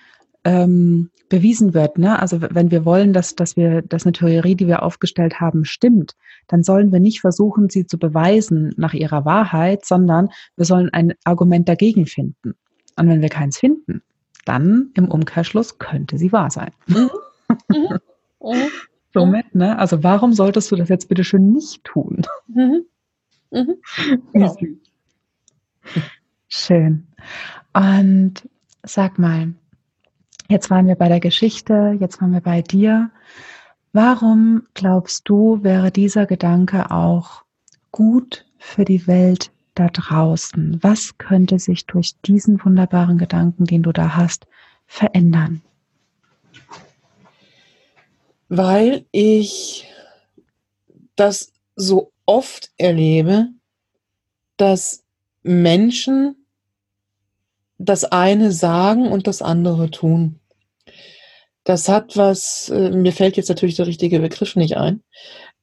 ähm, 0.44 1.10
bewiesen 1.28 1.72
wird, 1.72 1.98
ne? 1.98 2.20
also 2.20 2.42
wenn 2.42 2.70
wir 2.70 2.84
wollen, 2.84 3.12
dass, 3.12 3.34
dass 3.34 3.56
wir, 3.56 3.80
dass 3.82 4.04
eine 4.04 4.12
Theorie, 4.12 4.54
die 4.54 4.66
wir 4.66 4.82
aufgestellt 4.82 5.40
haben, 5.40 5.64
stimmt, 5.64 6.14
dann 6.46 6.62
sollen 6.62 6.92
wir 6.92 7.00
nicht 7.00 7.20
versuchen, 7.20 7.70
sie 7.70 7.86
zu 7.86 7.98
beweisen 7.98 8.74
nach 8.76 8.92
ihrer 8.92 9.24
Wahrheit, 9.24 9.86
sondern 9.86 10.28
wir 10.56 10.66
sollen 10.66 10.90
ein 10.90 11.14
Argument 11.24 11.68
dagegen 11.68 12.06
finden. 12.06 12.54
Und 12.96 13.08
wenn 13.08 13.22
wir 13.22 13.30
keins 13.30 13.58
finden, 13.58 14.02
dann 14.44 14.90
im 14.94 15.08
Umkehrschluss 15.08 15.78
könnte 15.78 16.18
sie 16.18 16.32
wahr 16.32 16.50
sein. 16.50 16.70
Mhm. 16.86 17.10
Mhm. 17.68 17.98
Mhm. 18.44 18.70
Somit, 19.14 19.54
ne? 19.54 19.78
Also 19.78 20.02
warum 20.02 20.32
solltest 20.32 20.72
du 20.72 20.74
das 20.74 20.88
jetzt 20.88 21.08
bitte 21.08 21.22
schön 21.22 21.52
nicht 21.52 21.84
tun? 21.84 22.22
Genau. 24.32 24.56
Schön. 26.48 27.06
Und 27.74 28.48
sag 28.82 29.18
mal, 29.18 29.54
jetzt 30.52 30.70
waren 30.70 30.86
wir 30.86 30.94
bei 30.94 31.08
der 31.08 31.20
Geschichte, 31.20 31.96
jetzt 31.98 32.20
waren 32.20 32.32
wir 32.32 32.40
bei 32.40 32.62
dir. 32.62 33.10
Warum 33.92 34.66
glaubst 34.74 35.28
du, 35.28 35.62
wäre 35.62 35.90
dieser 35.90 36.26
Gedanke 36.26 36.90
auch 36.90 37.42
gut 37.90 38.46
für 38.58 38.84
die 38.84 39.06
Welt 39.06 39.50
da 39.74 39.88
draußen? 39.88 40.78
Was 40.82 41.18
könnte 41.18 41.58
sich 41.58 41.86
durch 41.86 42.14
diesen 42.20 42.62
wunderbaren 42.64 43.18
Gedanken, 43.18 43.64
den 43.64 43.82
du 43.82 43.92
da 43.92 44.14
hast, 44.14 44.46
verändern? 44.86 45.62
Weil 48.48 49.06
ich 49.10 49.88
das 51.16 51.52
so 51.74 52.12
oft 52.26 52.70
erlebe, 52.76 53.48
dass 54.58 55.02
Menschen 55.42 56.36
das 57.78 58.04
eine 58.04 58.52
sagen 58.52 59.10
und 59.10 59.26
das 59.26 59.42
andere 59.42 59.90
tun. 59.90 60.38
Das 61.64 61.88
hat 61.88 62.16
was, 62.16 62.68
äh, 62.70 62.90
mir 62.90 63.12
fällt 63.12 63.36
jetzt 63.36 63.48
natürlich 63.48 63.76
der 63.76 63.86
richtige 63.86 64.20
Begriff 64.20 64.56
nicht 64.56 64.76
ein, 64.76 65.02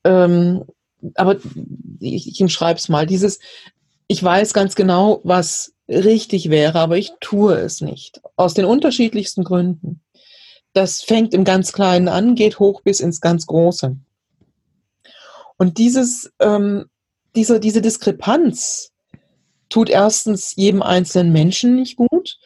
ähm, 0.04 0.64
aber 1.16 1.38
ich, 2.00 2.28
ich 2.28 2.42
umschreibe 2.42 2.78
es 2.78 2.90
mal. 2.90 3.06
Dieses, 3.06 3.40
ich 4.08 4.24
weiß 4.24 4.54
ganz 4.54 4.76
genau, 4.76 5.22
was 5.24 5.74
richtig 5.88 6.50
wäre, 6.50 6.80
aber 6.80 6.98
ich 6.98 7.12
tue 7.20 7.56
es 7.56 7.82
nicht. 7.82 8.22
Aus 8.36 8.54
den 8.54 8.66
unterschiedlichsten 8.66 9.44
Gründen. 9.44 10.02
Das 10.74 11.02
fängt 11.02 11.34
im 11.34 11.44
ganz 11.44 11.74
Kleinen 11.74 12.08
an, 12.08 12.36
geht 12.36 12.60
hoch 12.60 12.82
bis 12.82 13.00
ins 13.00 13.22
ganz 13.22 13.48
Große. 13.48 13.98
Und 15.58 15.78
dieses, 15.78 16.32
ähm, 16.40 16.86
diese, 17.36 17.60
diese 17.60 17.82
Diskrepanz 17.82 18.92
tut 19.70 19.90
erstens 19.90 20.56
jedem 20.56 20.82
einzelnen 20.82 21.32
Menschen 21.32 21.76
nicht 21.76 21.96
gut, 21.96 22.38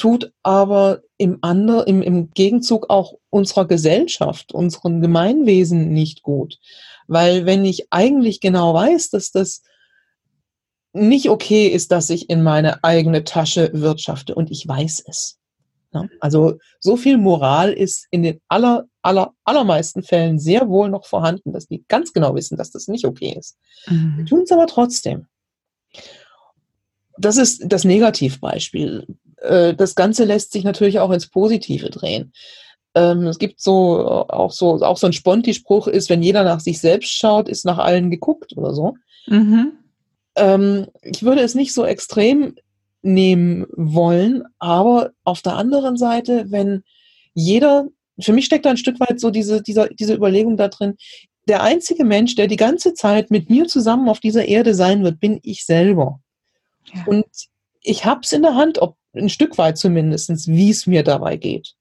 tut 0.00 0.32
aber 0.42 1.02
im, 1.18 1.40
andre, 1.42 1.82
im, 1.82 2.00
im 2.00 2.30
Gegenzug 2.30 2.88
auch 2.88 3.18
unserer 3.28 3.66
Gesellschaft, 3.66 4.52
unserem 4.54 5.02
Gemeinwesen 5.02 5.92
nicht 5.92 6.22
gut. 6.22 6.58
Weil 7.06 7.44
wenn 7.44 7.66
ich 7.66 7.92
eigentlich 7.92 8.40
genau 8.40 8.72
weiß, 8.72 9.10
dass 9.10 9.30
das 9.30 9.62
nicht 10.94 11.28
okay 11.28 11.66
ist, 11.66 11.92
dass 11.92 12.08
ich 12.08 12.30
in 12.30 12.42
meine 12.42 12.82
eigene 12.82 13.24
Tasche 13.24 13.70
wirtschafte 13.74 14.34
und 14.34 14.50
ich 14.50 14.66
weiß 14.66 15.04
es. 15.06 15.36
Ja, 15.92 16.08
also 16.20 16.54
so 16.78 16.96
viel 16.96 17.18
Moral 17.18 17.70
ist 17.70 18.06
in 18.10 18.22
den 18.22 18.40
aller, 18.48 18.86
aller, 19.02 19.34
allermeisten 19.44 20.02
Fällen 20.02 20.38
sehr 20.38 20.68
wohl 20.68 20.88
noch 20.88 21.04
vorhanden, 21.04 21.52
dass 21.52 21.66
die 21.66 21.84
ganz 21.88 22.14
genau 22.14 22.34
wissen, 22.34 22.56
dass 22.56 22.70
das 22.70 22.88
nicht 22.88 23.04
okay 23.04 23.36
ist. 23.38 23.58
Mhm. 23.86 24.24
Tun 24.26 24.42
es 24.44 24.52
aber 24.52 24.66
trotzdem 24.66 25.26
das 27.20 27.36
ist 27.36 27.62
das 27.66 27.84
Negativbeispiel. 27.84 29.06
Äh, 29.40 29.74
das 29.74 29.94
Ganze 29.94 30.24
lässt 30.24 30.52
sich 30.52 30.64
natürlich 30.64 30.98
auch 30.98 31.10
ins 31.10 31.28
Positive 31.28 31.90
drehen. 31.90 32.32
Ähm, 32.94 33.26
es 33.26 33.38
gibt 33.38 33.60
so 33.60 34.04
auch 34.06 34.50
so 34.50 34.82
auch 34.82 34.96
so 34.96 35.06
ein 35.06 35.12
Sponti-Spruch 35.12 35.86
ist, 35.86 36.10
wenn 36.10 36.22
jeder 36.22 36.42
nach 36.42 36.60
sich 36.60 36.80
selbst 36.80 37.12
schaut, 37.12 37.48
ist 37.48 37.64
nach 37.64 37.78
allen 37.78 38.10
geguckt 38.10 38.56
oder 38.56 38.74
so. 38.74 38.96
Mhm. 39.26 39.72
Ähm, 40.36 40.86
ich 41.02 41.22
würde 41.22 41.42
es 41.42 41.54
nicht 41.54 41.72
so 41.72 41.84
extrem 41.84 42.54
nehmen 43.02 43.66
wollen, 43.72 44.42
aber 44.58 45.12
auf 45.24 45.40
der 45.42 45.56
anderen 45.56 45.96
Seite, 45.96 46.46
wenn 46.48 46.82
jeder, 47.32 47.86
für 48.20 48.32
mich 48.32 48.44
steckt 48.44 48.66
da 48.66 48.70
ein 48.70 48.76
Stück 48.76 49.00
weit 49.00 49.20
so 49.20 49.30
diese, 49.30 49.62
dieser, 49.62 49.88
diese 49.88 50.14
Überlegung 50.14 50.56
da 50.56 50.68
drin, 50.68 50.96
der 51.48 51.62
einzige 51.62 52.04
Mensch, 52.04 52.34
der 52.34 52.46
die 52.46 52.56
ganze 52.56 52.92
Zeit 52.94 53.30
mit 53.30 53.48
mir 53.48 53.66
zusammen 53.66 54.08
auf 54.08 54.20
dieser 54.20 54.46
Erde 54.46 54.74
sein 54.74 55.02
wird, 55.02 55.20
bin 55.20 55.40
ich 55.42 55.64
selber. 55.64 56.20
Ja. 56.92 57.04
Und 57.06 57.26
ich 57.82 58.04
habe 58.04 58.20
es 58.22 58.32
in 58.32 58.42
der 58.42 58.54
Hand, 58.54 58.78
ob 58.78 58.96
ein 59.14 59.28
Stück 59.28 59.58
weit 59.58 59.78
zumindest, 59.78 60.48
wie 60.48 60.70
es 60.70 60.86
mir 60.86 61.02
dabei 61.02 61.36
geht. 61.36 61.74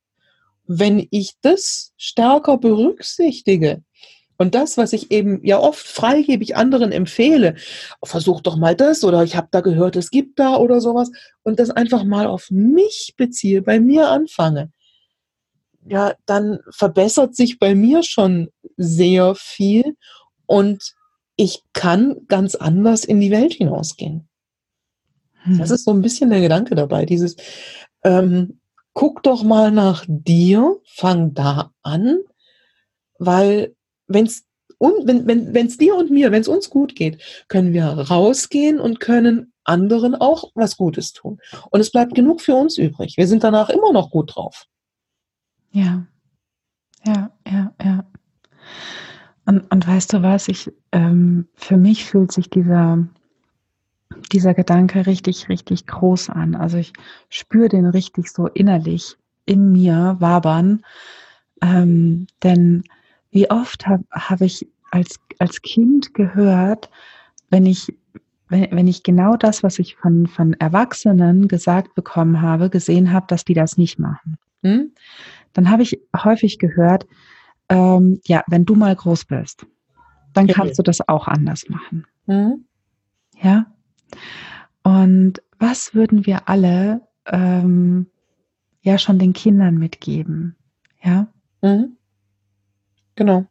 Wenn 0.66 1.08
ich 1.12 1.34
das 1.42 1.94
stärker 1.98 2.58
berücksichtige 2.58 3.84
und 4.38 4.56
das, 4.56 4.78
was 4.78 4.94
ich 4.94 5.12
eben 5.12 5.46
ja 5.46 5.60
oft 5.60 5.86
freigebig 5.86 6.56
anderen 6.56 6.92
empfehle, 6.92 7.56
versuch 8.04 8.42
doch 8.42 8.56
mal 8.56 8.76
das 8.76 9.04
oder 9.04 9.24
ich 9.24 9.36
habe 9.36 9.50
da 9.52 9.62
gehört, 9.62 9.96
es 9.96 10.12
gibt 10.12 10.40
da 10.40 10.56
oder 10.56 10.80
sowas 10.80 11.12
und 11.44 11.60
das 11.60 11.72
einfach 11.72 12.04
mal 12.04 12.28
auf 12.28 12.50
mich 12.50 13.16
beziehe, 13.18 13.62
bei 13.62 13.80
mir 13.80 14.10
anfange, 14.10 14.72
ja, 15.86 16.14
dann 16.26 16.60
verbessert 16.72 17.36
sich 17.36 17.60
bei 17.60 17.76
mir 17.76 18.04
schon 18.04 18.50
sehr 18.78 19.36
viel 19.36 19.98
und 20.46 20.94
ich 21.36 21.64
kann 21.74 22.28
ganz 22.28 22.56
anders 22.56 23.04
in 23.04 23.20
die 23.20 23.32
Welt 23.32 23.54
hinausgehen. 23.54 24.29
Das 25.58 25.70
hm. 25.70 25.76
ist 25.76 25.84
so 25.86 25.92
ein 25.92 26.02
bisschen 26.02 26.30
der 26.30 26.42
Gedanke 26.42 26.76
dabei. 26.76 27.06
Dieses, 27.06 27.36
ähm, 28.04 28.60
guck 28.94 29.24
doch 29.24 29.44
mal 29.44 29.72
nach 29.72 30.06
dir, 30.08 30.78
fang 30.86 31.34
da 31.34 31.72
an, 31.82 32.20
weil 33.18 33.76
wenn's 34.08 34.46
und 34.78 35.08
wenn 35.08 35.28
wenn 35.28 35.54
wenn 35.54 35.68
es 35.68 35.78
dir 35.78 35.96
und 35.96 36.10
mir, 36.10 36.32
wenn 36.32 36.42
es 36.42 36.48
uns 36.48 36.70
gut 36.70 36.96
geht, 36.96 37.22
können 37.48 37.74
wir 37.74 37.86
rausgehen 37.86 38.80
und 38.80 39.00
können 39.00 39.54
anderen 39.66 40.16
auch 40.16 40.52
was 40.56 40.78
Gutes 40.78 41.14
tun. 41.14 41.40
Und 41.70 41.80
es 41.80 41.92
bleibt 41.92 42.16
genug 42.16 42.42
für 42.42 42.56
uns 42.56 42.78
übrig. 42.78 43.18
Wir 43.18 43.28
sind 43.28 43.44
danach 43.44 43.70
immer 43.70 43.92
noch 43.94 44.10
gut 44.10 44.36
drauf. 44.36 44.66
Ja, 45.72 46.08
ja, 47.06 47.32
ja, 47.48 47.74
ja. 47.84 48.06
Und, 49.46 49.72
und 49.72 49.88
weißt 49.88 50.14
du 50.14 50.22
was, 50.22 50.48
ich, 50.48 50.72
ähm, 50.92 51.48
für 51.56 51.78
mich 51.78 52.06
fühlt 52.06 52.32
sich 52.32 52.50
dieser, 52.50 53.08
dieser 54.32 54.54
Gedanke 54.54 55.06
richtig, 55.06 55.50
richtig 55.50 55.86
groß 55.86 56.30
an. 56.30 56.56
Also 56.56 56.78
ich 56.78 56.94
spüre 57.30 57.70
den 57.70 57.86
richtig 57.86 58.30
so 58.30 58.48
innerlich 58.48 59.18
in 59.46 59.72
mir 59.72 60.18
wabern. 60.20 60.84
Ähm, 61.62 62.28
denn 62.44 62.84
wie 63.32 63.50
oft 63.50 63.88
habe 63.88 64.04
hab 64.12 64.42
ich 64.42 64.68
als, 64.92 65.20
als 65.38 65.62
Kind 65.62 66.14
gehört, 66.14 66.90
wenn 67.50 67.66
ich, 67.66 67.94
wenn, 68.48 68.68
wenn 68.72 68.88
ich 68.88 69.04
genau 69.04 69.36
das, 69.36 69.64
was 69.64 69.80
ich 69.80 69.96
von, 69.96 70.28
von 70.28 70.54
Erwachsenen 70.54 71.48
gesagt 71.48 71.96
bekommen 71.96 72.42
habe, 72.42 72.70
gesehen 72.70 73.12
habe, 73.12 73.28
dass 73.28 73.46
die 73.46 73.54
das 73.54 73.78
nicht 73.78 74.00
machen, 74.00 74.38
hm? 74.64 74.92
dann 75.54 75.70
habe 75.70 75.84
ich 75.84 76.00
häufig 76.24 76.60
gehört, 76.60 77.06
ähm, 77.70 78.20
ja, 78.26 78.44
wenn 78.48 78.66
du 78.66 78.76
mal 78.76 78.96
groß 78.96 79.26
bist, 79.26 79.66
dann 80.34 80.48
kannst 80.48 80.80
du 80.80 80.84
das 80.84 81.08
auch 81.08 81.28
anders 81.28 81.70
machen. 81.70 82.06
Mhm. 82.26 82.66
Ja. 83.42 83.68
Und 84.84 85.42
was 85.60 85.94
würden 85.94 86.26
wir 86.26 86.48
alle 86.48 87.02
ähm, 87.26 88.08
ja 88.82 88.98
schon 88.98 89.20
den 89.20 89.34
Kindern 89.34 89.76
mitgeben? 89.78 90.56
Ja. 91.04 91.28
Mhm. 91.62 91.98
Genau. 93.16 93.46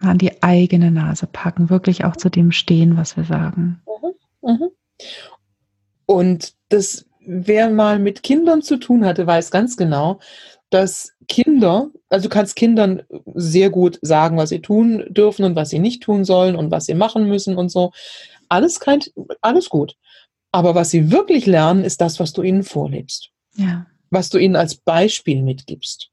An 0.00 0.18
die 0.18 0.42
eigene 0.42 0.90
Nase 0.90 1.26
packen, 1.26 1.68
wirklich 1.68 2.04
auch 2.04 2.16
zu 2.16 2.30
dem 2.30 2.52
stehen, 2.52 2.96
was 2.96 3.16
wir 3.16 3.24
sagen. 3.24 3.82
Mhm. 4.42 4.50
Mhm. 4.50 4.70
Und 6.06 6.54
das, 6.70 7.06
wer 7.20 7.70
mal 7.70 7.98
mit 7.98 8.22
Kindern 8.22 8.62
zu 8.62 8.78
tun 8.78 9.04
hatte, 9.04 9.26
weiß 9.26 9.50
ganz 9.50 9.76
genau, 9.76 10.20
dass 10.70 11.16
Kinder, 11.28 11.90
also 12.08 12.28
du 12.28 12.34
kannst 12.34 12.56
Kindern 12.56 13.02
sehr 13.34 13.70
gut 13.70 13.98
sagen, 14.02 14.36
was 14.36 14.48
sie 14.48 14.60
tun 14.60 15.04
dürfen 15.10 15.44
und 15.44 15.56
was 15.56 15.70
sie 15.70 15.80
nicht 15.80 16.02
tun 16.02 16.24
sollen 16.24 16.56
und 16.56 16.70
was 16.70 16.86
sie 16.86 16.94
machen 16.94 17.28
müssen 17.28 17.56
und 17.56 17.68
so. 17.68 17.92
Alles, 18.50 18.80
kein, 18.80 19.00
alles 19.40 19.70
gut. 19.70 19.96
Aber 20.52 20.74
was 20.74 20.90
sie 20.90 21.10
wirklich 21.10 21.46
lernen, 21.46 21.84
ist 21.84 22.00
das, 22.00 22.20
was 22.20 22.32
du 22.32 22.42
ihnen 22.42 22.64
vorlebst. 22.64 23.30
Ja. 23.54 23.86
Was 24.10 24.28
du 24.28 24.38
ihnen 24.38 24.56
als 24.56 24.76
Beispiel 24.76 25.42
mitgibst. 25.42 26.10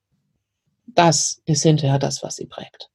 Das 0.86 1.42
ist 1.46 1.64
hinterher 1.64 2.00
das, 2.00 2.24
was 2.24 2.36
sie 2.36 2.46
prägt. 2.46 2.90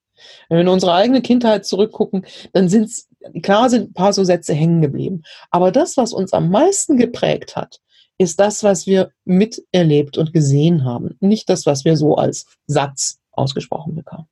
Wenn 0.49 0.57
wir 0.57 0.63
in 0.63 0.69
unsere 0.69 0.95
eigene 0.95 1.21
Kindheit 1.21 1.67
zurückgucken, 1.67 2.25
dann 2.53 2.69
sind 2.69 2.85
es, 2.85 3.09
klar 3.43 3.69
sind 3.69 3.91
ein 3.91 3.93
paar 3.93 4.13
so 4.13 4.25
Sätze 4.25 4.55
hängen 4.55 4.81
geblieben. 4.81 5.23
Aber 5.51 5.73
das, 5.73 5.97
was 5.97 6.13
uns 6.13 6.33
am 6.33 6.49
meisten 6.51 6.97
geprägt 6.97 7.57
hat, 7.57 7.81
ist 8.19 8.39
das, 8.39 8.63
was 8.63 8.87
wir 8.87 9.11
miterlebt 9.25 10.17
und 10.17 10.33
gesehen 10.33 10.85
haben, 10.85 11.17
nicht 11.21 11.49
das, 11.49 11.67
was 11.67 11.85
wir 11.85 11.97
so 11.97 12.15
als 12.15 12.47
Satz 12.67 13.19
ausgesprochen 13.33 13.97
bekommen. 13.97 14.29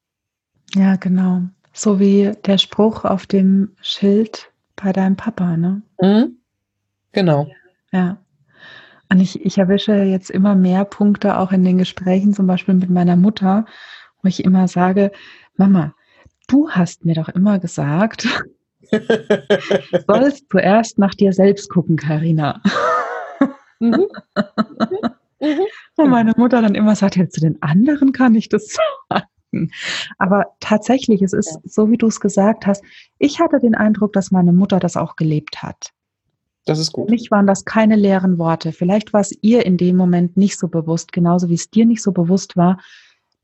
Ja, 0.75 0.97
genau. 0.97 1.43
So 1.73 1.99
wie 1.99 2.33
der 2.45 2.59
Spruch 2.59 3.05
auf 3.05 3.27
dem 3.27 3.75
Schild 3.81 4.50
bei 4.83 4.93
deinem 4.93 5.17
Papa, 5.17 5.57
ne? 5.57 5.83
Mhm. 6.01 6.39
Genau. 7.13 7.49
Ja. 7.93 8.19
Und 9.11 9.21
ich, 9.21 9.45
ich 9.45 9.59
erwische 9.59 9.95
jetzt 9.95 10.31
immer 10.31 10.55
mehr 10.55 10.85
Punkte 10.85 11.39
auch 11.39 11.53
in 11.53 11.65
den 11.65 11.79
Gesprächen, 11.79 12.33
zum 12.33 12.47
Beispiel 12.47 12.75
mit 12.75 12.91
meiner 12.91 13.17
Mutter, 13.17 13.65
wo 14.23 14.29
ich 14.29 14.45
immer 14.45 14.69
sage, 14.69 15.11
Mama, 15.57 15.95
du 16.47 16.71
hast 16.71 17.05
mir 17.05 17.15
doch 17.15 17.29
immer 17.29 17.59
gesagt, 17.59 18.29
sollst 20.07 20.47
zuerst 20.51 20.99
nach 20.99 21.15
dir 21.15 21.33
selbst 21.33 21.71
gucken, 21.71 21.97
Karina. 21.97 22.63
Mhm. 23.81 24.07
Mhm. 25.41 25.67
Und 25.97 26.11
meine 26.11 26.35
Mutter 26.37 26.61
dann 26.61 26.75
immer 26.75 26.95
sagt, 26.95 27.17
ja, 27.17 27.27
zu 27.29 27.41
den 27.41 27.61
anderen 27.63 28.13
kann 28.13 28.35
ich 28.35 28.49
das 28.49 28.77
sagen. 29.09 29.25
Aber 30.19 30.47
tatsächlich, 30.61 31.23
es 31.23 31.33
ist 31.33 31.59
so, 31.65 31.91
wie 31.91 31.97
du 31.97 32.07
es 32.07 32.21
gesagt 32.21 32.67
hast. 32.67 32.85
Ich 33.19 33.41
hatte 33.41 33.59
den 33.59 33.75
Eindruck, 33.75 34.13
dass 34.13 34.31
meine 34.31 34.53
Mutter 34.53 34.79
das 34.79 34.97
auch 34.97 35.17
gelebt 35.17 35.63
hat. 35.63 35.93
Das 36.67 36.79
ist 36.79 36.93
gut. 36.93 37.07
Für 37.09 37.13
mich 37.13 37.31
waren 37.31 37.47
das 37.47 37.65
keine 37.65 37.97
leeren 37.97 38.39
Worte. 38.39 38.73
Vielleicht 38.73 39.13
war 39.13 39.21
es 39.21 39.37
ihr 39.43 39.67
in 39.67 39.77
dem 39.77 39.97
Moment 39.97 40.37
nicht 40.37 40.59
so 40.59 40.69
bewusst, 40.69 41.13
genauso 41.13 41.49
wie 41.49 41.55
es 41.55 41.71
dir 41.71 41.87
nicht 41.87 42.03
so 42.03 42.13
bewusst 42.13 42.57
war, 42.57 42.79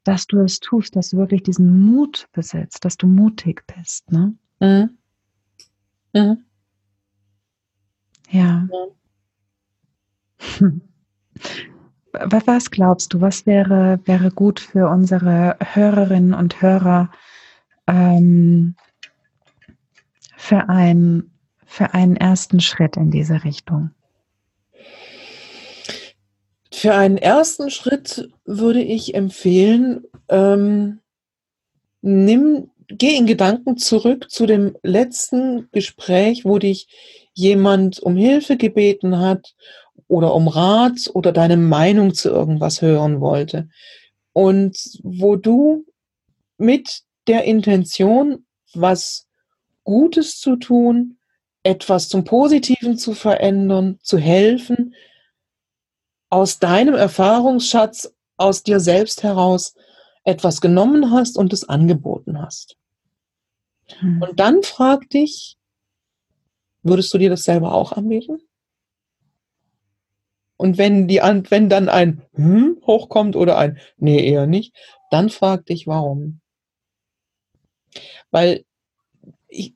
dass 0.04 0.26
du 0.26 0.40
es 0.40 0.60
tust, 0.60 0.94
dass 0.94 1.10
du 1.10 1.16
wirklich 1.16 1.42
diesen 1.42 1.80
Mut 1.80 2.28
besitzt, 2.32 2.84
dass 2.84 2.96
du 2.96 3.06
mutig 3.06 3.64
bist. 3.66 4.10
Ne? 4.12 4.34
Mhm. 4.60 4.90
Mhm. 6.12 6.44
Ja. 8.30 8.68
ja. 8.70 8.86
Was 12.24 12.70
glaubst 12.70 13.12
du, 13.12 13.20
was 13.20 13.46
wäre, 13.46 14.00
wäre 14.04 14.30
gut 14.30 14.60
für 14.60 14.88
unsere 14.88 15.56
Hörerinnen 15.60 16.34
und 16.34 16.62
Hörer 16.62 17.10
ähm, 17.86 18.74
für, 20.36 20.68
ein, 20.68 21.30
für 21.66 21.94
einen 21.94 22.16
ersten 22.16 22.60
Schritt 22.60 22.96
in 22.96 23.10
diese 23.10 23.44
Richtung? 23.44 23.90
Für 26.72 26.94
einen 26.94 27.18
ersten 27.18 27.70
Schritt 27.70 28.30
würde 28.44 28.82
ich 28.82 29.14
empfehlen, 29.14 30.04
ähm, 30.28 31.00
nimm, 32.02 32.70
geh 32.88 33.16
in 33.16 33.26
Gedanken 33.26 33.76
zurück 33.76 34.30
zu 34.30 34.46
dem 34.46 34.76
letzten 34.82 35.68
Gespräch, 35.72 36.44
wo 36.44 36.58
dich 36.58 36.88
jemand 37.34 37.98
um 38.00 38.16
Hilfe 38.16 38.56
gebeten 38.56 39.18
hat 39.18 39.54
oder 40.08 40.34
um 40.34 40.48
Rat 40.48 41.10
oder 41.14 41.32
deine 41.32 41.56
Meinung 41.56 42.14
zu 42.14 42.30
irgendwas 42.30 42.82
hören 42.82 43.20
wollte. 43.20 43.68
Und 44.32 44.76
wo 45.02 45.36
du 45.36 45.84
mit 46.58 47.02
der 47.26 47.44
Intention, 47.44 48.46
was 48.74 49.26
Gutes 49.84 50.38
zu 50.38 50.56
tun, 50.56 51.18
etwas 51.62 52.08
zum 52.08 52.24
Positiven 52.24 52.96
zu 52.96 53.14
verändern, 53.14 53.98
zu 54.02 54.18
helfen, 54.18 54.94
aus 56.28 56.58
deinem 56.58 56.94
Erfahrungsschatz, 56.94 58.14
aus 58.36 58.62
dir 58.62 58.80
selbst 58.80 59.22
heraus 59.22 59.74
etwas 60.24 60.60
genommen 60.60 61.12
hast 61.12 61.38
und 61.38 61.52
es 61.52 61.68
angeboten 61.68 62.40
hast. 62.40 62.76
Hm. 63.98 64.22
Und 64.22 64.40
dann 64.40 64.62
frag 64.62 65.08
dich, 65.10 65.56
würdest 66.82 67.12
du 67.14 67.18
dir 67.18 67.30
das 67.30 67.44
selber 67.44 67.72
auch 67.72 67.92
anbieten? 67.92 68.40
Und 70.56 70.78
wenn, 70.78 71.06
die, 71.06 71.16
wenn 71.18 71.68
dann 71.68 71.88
ein 71.88 72.22
hm 72.34 72.78
hochkommt 72.86 73.36
oder 73.36 73.58
ein 73.58 73.78
nee, 73.98 74.26
eher 74.26 74.46
nicht, 74.46 74.74
dann 75.10 75.28
frag 75.28 75.66
dich, 75.66 75.86
warum. 75.86 76.40
Weil 78.30 78.64
ich, 79.48 79.74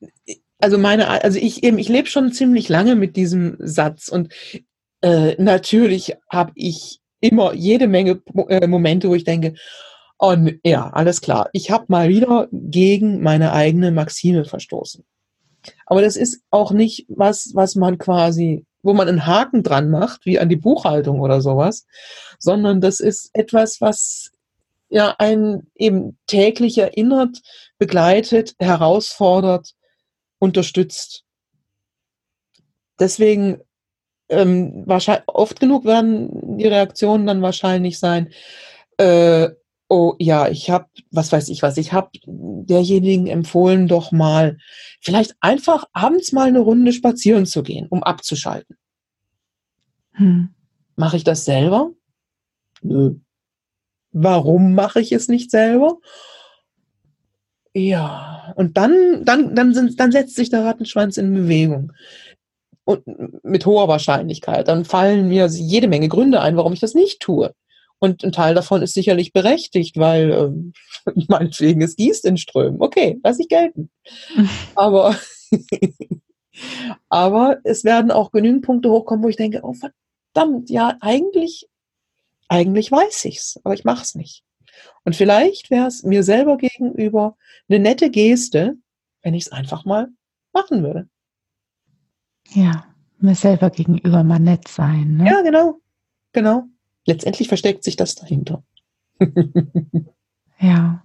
also 0.58 0.78
meine, 0.78 1.08
also 1.08 1.38
ich 1.38 1.62
eben, 1.62 1.78
ich 1.78 1.88
lebe 1.88 2.08
schon 2.08 2.32
ziemlich 2.32 2.68
lange 2.68 2.96
mit 2.96 3.16
diesem 3.16 3.56
Satz 3.58 4.08
und 4.08 4.32
äh, 5.02 5.34
natürlich 5.42 6.16
habe 6.30 6.52
ich 6.54 7.00
immer 7.20 7.54
jede 7.54 7.86
Menge 7.86 8.22
äh, 8.48 8.66
Momente, 8.66 9.08
wo 9.08 9.14
ich 9.14 9.24
denke, 9.24 9.54
oh, 10.18 10.34
ja, 10.64 10.90
alles 10.90 11.20
klar, 11.20 11.48
ich 11.52 11.70
habe 11.70 11.86
mal 11.88 12.08
wieder 12.08 12.48
gegen 12.52 13.22
meine 13.22 13.52
eigene 13.52 13.90
Maxime 13.90 14.44
verstoßen. 14.44 15.04
Aber 15.86 16.02
das 16.02 16.16
ist 16.16 16.42
auch 16.50 16.72
nicht 16.72 17.06
was, 17.08 17.50
was 17.54 17.74
man 17.74 17.98
quasi 17.98 18.64
wo 18.82 18.94
man 18.94 19.08
einen 19.08 19.26
Haken 19.26 19.62
dran 19.62 19.90
macht, 19.90 20.24
wie 20.26 20.38
an 20.38 20.48
die 20.48 20.56
Buchhaltung 20.56 21.20
oder 21.20 21.40
sowas, 21.40 21.86
sondern 22.38 22.80
das 22.80 23.00
ist 23.00 23.30
etwas, 23.32 23.80
was 23.80 24.32
ja 24.88 25.14
einen 25.18 25.70
eben 25.76 26.18
täglich 26.26 26.78
erinnert, 26.78 27.40
begleitet, 27.78 28.54
herausfordert, 28.58 29.74
unterstützt. 30.38 31.24
Deswegen 32.98 33.60
ähm, 34.28 34.84
wahrscheinlich, 34.86 35.24
oft 35.26 35.60
genug 35.60 35.84
werden 35.84 36.58
die 36.58 36.66
Reaktionen 36.66 37.26
dann 37.26 37.42
wahrscheinlich 37.42 37.98
sein, 37.98 38.32
äh, 38.96 39.50
oh 39.90 40.14
ja, 40.18 40.48
ich 40.48 40.70
habe, 40.70 40.86
was 41.10 41.32
weiß 41.32 41.48
ich 41.48 41.62
was, 41.62 41.76
ich 41.76 41.92
habe 41.92 42.10
derjenigen 42.24 43.26
empfohlen, 43.26 43.88
doch 43.88 44.12
mal 44.12 44.56
vielleicht 45.00 45.34
einfach 45.40 45.84
abends 45.92 46.32
mal 46.32 46.48
eine 46.48 46.60
Runde 46.60 46.92
spazieren 46.92 47.44
zu 47.44 47.62
gehen, 47.62 47.88
um 47.90 48.02
abzuschalten. 48.02 48.76
Hm. 50.12 50.50
Mache 50.96 51.16
ich 51.16 51.24
das 51.24 51.44
selber? 51.44 51.90
Nö. 52.82 53.16
Warum 54.12 54.74
mache 54.74 55.00
ich 55.00 55.12
es 55.12 55.28
nicht 55.28 55.50
selber? 55.50 55.98
Ja, 57.74 58.52
und 58.56 58.76
dann, 58.76 59.24
dann, 59.24 59.54
dann, 59.54 59.74
sind, 59.74 59.98
dann 59.98 60.12
setzt 60.12 60.36
sich 60.36 60.50
der 60.50 60.64
Rattenschwanz 60.64 61.16
in 61.16 61.34
Bewegung. 61.34 61.92
Und 62.84 63.04
mit 63.44 63.66
hoher 63.66 63.88
Wahrscheinlichkeit. 63.88 64.68
Dann 64.68 64.84
fallen 64.84 65.28
mir 65.28 65.46
jede 65.46 65.86
Menge 65.88 66.08
Gründe 66.08 66.40
ein, 66.40 66.56
warum 66.56 66.72
ich 66.72 66.80
das 66.80 66.94
nicht 66.94 67.20
tue. 67.20 67.54
Und 68.00 68.24
ein 68.24 68.32
Teil 68.32 68.54
davon 68.54 68.82
ist 68.82 68.94
sicherlich 68.94 69.32
berechtigt, 69.32 69.96
weil 69.96 70.32
ähm, 70.32 70.72
meinetwegen 71.28 71.82
es 71.82 71.96
gießt 71.96 72.24
in 72.24 72.36
Strömen. 72.36 72.80
Okay, 72.80 73.20
lass 73.22 73.38
ich 73.38 73.48
gelten. 73.48 73.90
Aber 74.74 75.16
Aber 77.08 77.58
es 77.64 77.84
werden 77.84 78.10
auch 78.10 78.30
genügend 78.30 78.64
Punkte 78.64 78.90
hochkommen, 78.90 79.24
wo 79.24 79.28
ich 79.28 79.36
denke, 79.36 79.60
oh 79.62 79.74
verdammt, 79.74 80.70
ja, 80.70 80.96
eigentlich, 81.00 81.68
eigentlich 82.48 82.90
weiß 82.90 83.24
ich's, 83.26 83.58
aber 83.64 83.74
ich 83.74 83.84
mache 83.84 84.02
es 84.02 84.14
nicht. 84.14 84.44
Und 85.04 85.16
vielleicht 85.16 85.70
wäre 85.70 85.86
es 85.86 86.02
mir 86.02 86.22
selber 86.22 86.56
gegenüber 86.56 87.36
eine 87.68 87.78
nette 87.78 88.10
Geste, 88.10 88.76
wenn 89.22 89.34
ich 89.34 89.44
es 89.46 89.52
einfach 89.52 89.84
mal 89.84 90.08
machen 90.52 90.82
würde. 90.82 91.08
Ja, 92.52 92.86
mir 93.18 93.34
selber 93.34 93.70
gegenüber 93.70 94.24
mal 94.24 94.40
nett 94.40 94.68
sein. 94.68 95.18
Ne? 95.18 95.26
Ja, 95.26 95.42
genau. 95.42 95.80
Genau. 96.32 96.64
Letztendlich 97.06 97.48
versteckt 97.48 97.84
sich 97.84 97.96
das 97.96 98.14
dahinter. 98.14 98.62
ja. 100.58 101.02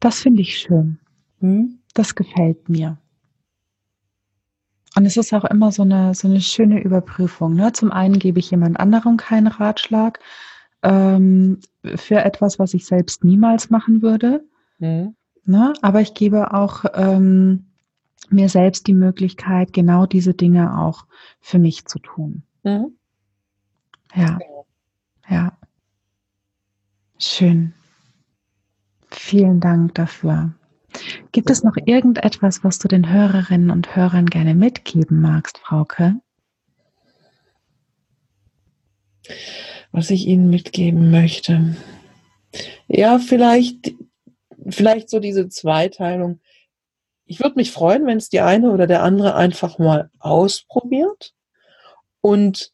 Das 0.00 0.20
finde 0.20 0.42
ich 0.42 0.58
schön. 0.58 0.98
Hm? 1.40 1.78
Das 1.94 2.14
gefällt 2.14 2.68
mir. 2.68 2.98
Und 4.94 5.06
es 5.06 5.16
ist 5.16 5.32
auch 5.32 5.44
immer 5.44 5.72
so 5.72 5.82
eine, 5.82 6.14
so 6.14 6.28
eine 6.28 6.40
schöne 6.40 6.82
Überprüfung. 6.82 7.54
Ne? 7.54 7.72
Zum 7.72 7.92
einen 7.92 8.18
gebe 8.18 8.38
ich 8.38 8.50
jemand 8.50 8.78
anderem 8.78 9.16
keinen 9.16 9.46
Ratschlag 9.46 10.20
ähm, 10.82 11.60
für 11.82 12.16
etwas, 12.22 12.58
was 12.58 12.74
ich 12.74 12.84
selbst 12.84 13.24
niemals 13.24 13.70
machen 13.70 14.02
würde. 14.02 14.44
Mhm. 14.78 15.14
Ne? 15.44 15.72
Aber 15.80 16.00
ich 16.00 16.14
gebe 16.14 16.52
auch 16.52 16.84
ähm, 16.94 17.66
mir 18.28 18.48
selbst 18.48 18.86
die 18.86 18.94
Möglichkeit, 18.94 19.72
genau 19.72 20.06
diese 20.06 20.34
Dinge 20.34 20.78
auch 20.78 21.06
für 21.40 21.58
mich 21.58 21.86
zu 21.86 21.98
tun. 21.98 22.42
Mhm. 22.62 22.96
Ja. 24.14 24.38
Ja. 25.28 25.58
Schön. 27.18 27.74
Vielen 29.10 29.60
Dank 29.60 29.94
dafür. 29.94 30.54
Gibt 31.32 31.50
es 31.50 31.62
noch 31.62 31.76
irgendetwas, 31.76 32.64
was 32.64 32.78
du 32.78 32.88
den 32.88 33.10
Hörerinnen 33.10 33.70
und 33.70 33.96
Hörern 33.96 34.26
gerne 34.26 34.54
mitgeben 34.54 35.20
magst, 35.20 35.58
Frauke? 35.58 36.16
Was 39.92 40.10
ich 40.10 40.26
ihnen 40.26 40.50
mitgeben 40.50 41.10
möchte. 41.10 41.76
Ja, 42.88 43.18
vielleicht, 43.18 43.94
vielleicht 44.68 45.08
so 45.08 45.20
diese 45.20 45.48
Zweiteilung. 45.48 46.40
Ich 47.24 47.40
würde 47.40 47.56
mich 47.56 47.70
freuen, 47.70 48.04
wenn 48.06 48.18
es 48.18 48.28
die 48.28 48.40
eine 48.40 48.70
oder 48.72 48.86
der 48.86 49.02
andere 49.02 49.34
einfach 49.34 49.78
mal 49.78 50.10
ausprobiert. 50.18 51.32
Und 52.20 52.72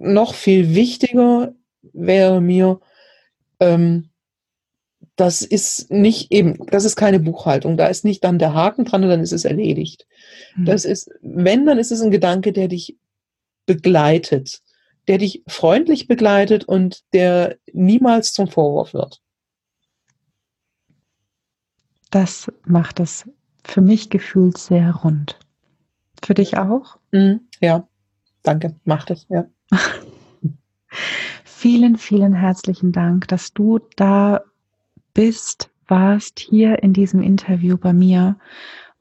noch 0.00 0.34
viel 0.34 0.74
wichtiger 0.74 1.54
wäre 1.92 2.40
mir, 2.40 2.80
ähm, 3.60 4.10
das 5.16 5.42
ist 5.42 5.90
nicht 5.90 6.32
eben, 6.32 6.58
das 6.66 6.84
ist 6.84 6.96
keine 6.96 7.20
Buchhaltung. 7.20 7.76
Da 7.76 7.86
ist 7.86 8.04
nicht 8.04 8.24
dann 8.24 8.38
der 8.38 8.54
Haken 8.54 8.84
dran 8.84 9.04
und 9.04 9.10
dann 9.10 9.20
ist 9.20 9.32
es 9.32 9.44
erledigt. 9.44 10.06
Mhm. 10.56 10.64
Das 10.64 10.84
ist, 10.84 11.10
wenn, 11.22 11.66
dann 11.66 11.78
ist 11.78 11.92
es 11.92 12.00
ein 12.00 12.10
Gedanke, 12.10 12.52
der 12.52 12.68
dich 12.68 12.98
begleitet, 13.66 14.60
der 15.06 15.18
dich 15.18 15.42
freundlich 15.46 16.08
begleitet 16.08 16.64
und 16.64 17.02
der 17.12 17.56
niemals 17.72 18.32
zum 18.32 18.48
Vorwurf 18.48 18.94
wird. 18.94 19.20
Das 22.10 22.50
macht 22.64 23.00
es 23.00 23.28
für 23.64 23.80
mich 23.80 24.10
gefühlt 24.10 24.58
sehr 24.58 24.94
rund. 24.94 25.38
Für 26.22 26.34
dich 26.34 26.56
auch? 26.58 26.96
Mhm, 27.12 27.48
ja, 27.60 27.88
danke, 28.42 28.76
macht 28.84 29.10
es, 29.10 29.26
ja. 29.28 29.46
vielen, 31.44 31.96
vielen 31.96 32.34
herzlichen 32.34 32.92
Dank, 32.92 33.28
dass 33.28 33.52
du 33.52 33.80
da 33.96 34.42
bist, 35.12 35.70
warst 35.86 36.38
hier 36.38 36.82
in 36.82 36.92
diesem 36.92 37.22
Interview 37.22 37.76
bei 37.76 37.92
mir 37.92 38.36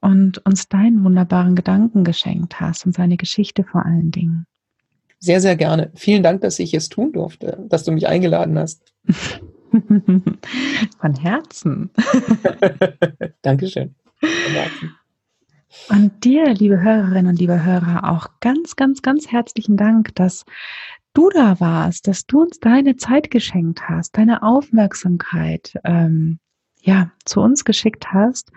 und 0.02 0.46
uns 0.46 0.68
deinen 0.68 1.04
wunderbaren 1.04 1.56
Gedanken 1.56 2.04
geschenkt 2.04 2.60
hast 2.60 2.86
und 2.86 2.94
seine 2.94 3.18
Geschichte 3.18 3.64
vor 3.64 3.86
allen 3.86 4.12
Dingen. 4.12 4.46
Sehr, 5.20 5.40
sehr 5.40 5.56
gerne. 5.56 5.92
Vielen 5.96 6.22
Dank, 6.22 6.42
dass 6.42 6.60
ich 6.60 6.74
es 6.74 6.90
tun 6.90 7.14
durfte, 7.14 7.66
dass 7.70 7.86
du 7.86 7.92
mich 7.92 8.08
eingeladen 8.08 8.60
hast. 8.60 8.94
Von 11.00 11.16
Herzen. 11.16 11.90
Dankeschön. 13.42 13.96
Von 14.20 14.54
Herzen. 14.54 14.96
Und 15.90 16.24
dir, 16.24 16.54
liebe 16.54 16.82
Hörerinnen 16.82 17.28
und 17.28 17.40
liebe 17.40 17.64
Hörer, 17.64 18.10
auch 18.10 18.28
ganz, 18.40 18.76
ganz, 18.76 19.02
ganz 19.02 19.32
herzlichen 19.32 19.78
Dank, 19.78 20.16
dass 20.16 20.46
du 21.14 21.30
da 21.30 21.60
warst, 21.60 22.08
dass 22.08 22.26
du 22.26 22.42
uns 22.42 22.60
deine 22.60 22.96
Zeit 22.96 23.32
geschenkt 23.32 23.88
hast, 23.88 24.18
deine 24.18 24.44
Aufmerksamkeit 24.44 25.74
ähm, 25.84 26.40
ja 26.82 27.12
zu 27.26 27.42
uns 27.42 27.66
geschickt 27.66 28.12
hast. 28.12 28.52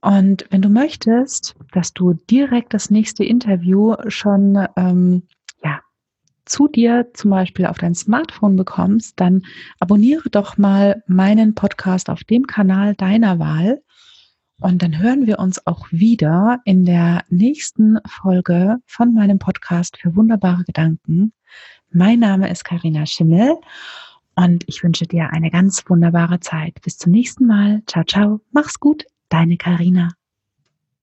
Und 0.00 0.46
wenn 0.50 0.62
du 0.62 0.68
möchtest, 0.68 1.56
dass 1.72 1.92
du 1.94 2.12
direkt 2.12 2.74
das 2.74 2.90
nächste 2.90 3.24
Interview 3.24 3.94
schon 4.08 4.66
ähm, 4.76 5.22
ja, 5.62 5.80
zu 6.44 6.68
dir 6.68 7.08
zum 7.14 7.30
Beispiel 7.30 7.66
auf 7.66 7.78
dein 7.78 7.94
Smartphone 7.94 8.56
bekommst, 8.56 9.18
dann 9.18 9.42
abonniere 9.80 10.28
doch 10.28 10.58
mal 10.58 11.02
meinen 11.06 11.54
Podcast 11.54 12.10
auf 12.10 12.22
dem 12.24 12.46
Kanal 12.46 12.94
deiner 12.94 13.38
Wahl. 13.38 13.80
Und 14.64 14.82
dann 14.82 14.98
hören 14.98 15.26
wir 15.26 15.40
uns 15.40 15.66
auch 15.66 15.88
wieder 15.90 16.62
in 16.64 16.86
der 16.86 17.22
nächsten 17.28 17.98
Folge 18.06 18.78
von 18.86 19.12
meinem 19.12 19.38
Podcast 19.38 19.98
für 19.98 20.16
wunderbare 20.16 20.64
Gedanken. 20.64 21.34
Mein 21.90 22.20
Name 22.20 22.48
ist 22.48 22.64
Karina 22.64 23.04
Schimmel 23.04 23.58
und 24.36 24.64
ich 24.66 24.82
wünsche 24.82 25.06
dir 25.06 25.28
eine 25.34 25.50
ganz 25.50 25.84
wunderbare 25.86 26.40
Zeit. 26.40 26.80
Bis 26.80 26.96
zum 26.96 27.12
nächsten 27.12 27.46
Mal. 27.46 27.82
Ciao, 27.86 28.04
ciao. 28.04 28.40
Mach's 28.52 28.80
gut. 28.80 29.04
Deine 29.28 29.58
Karina. 29.58 30.12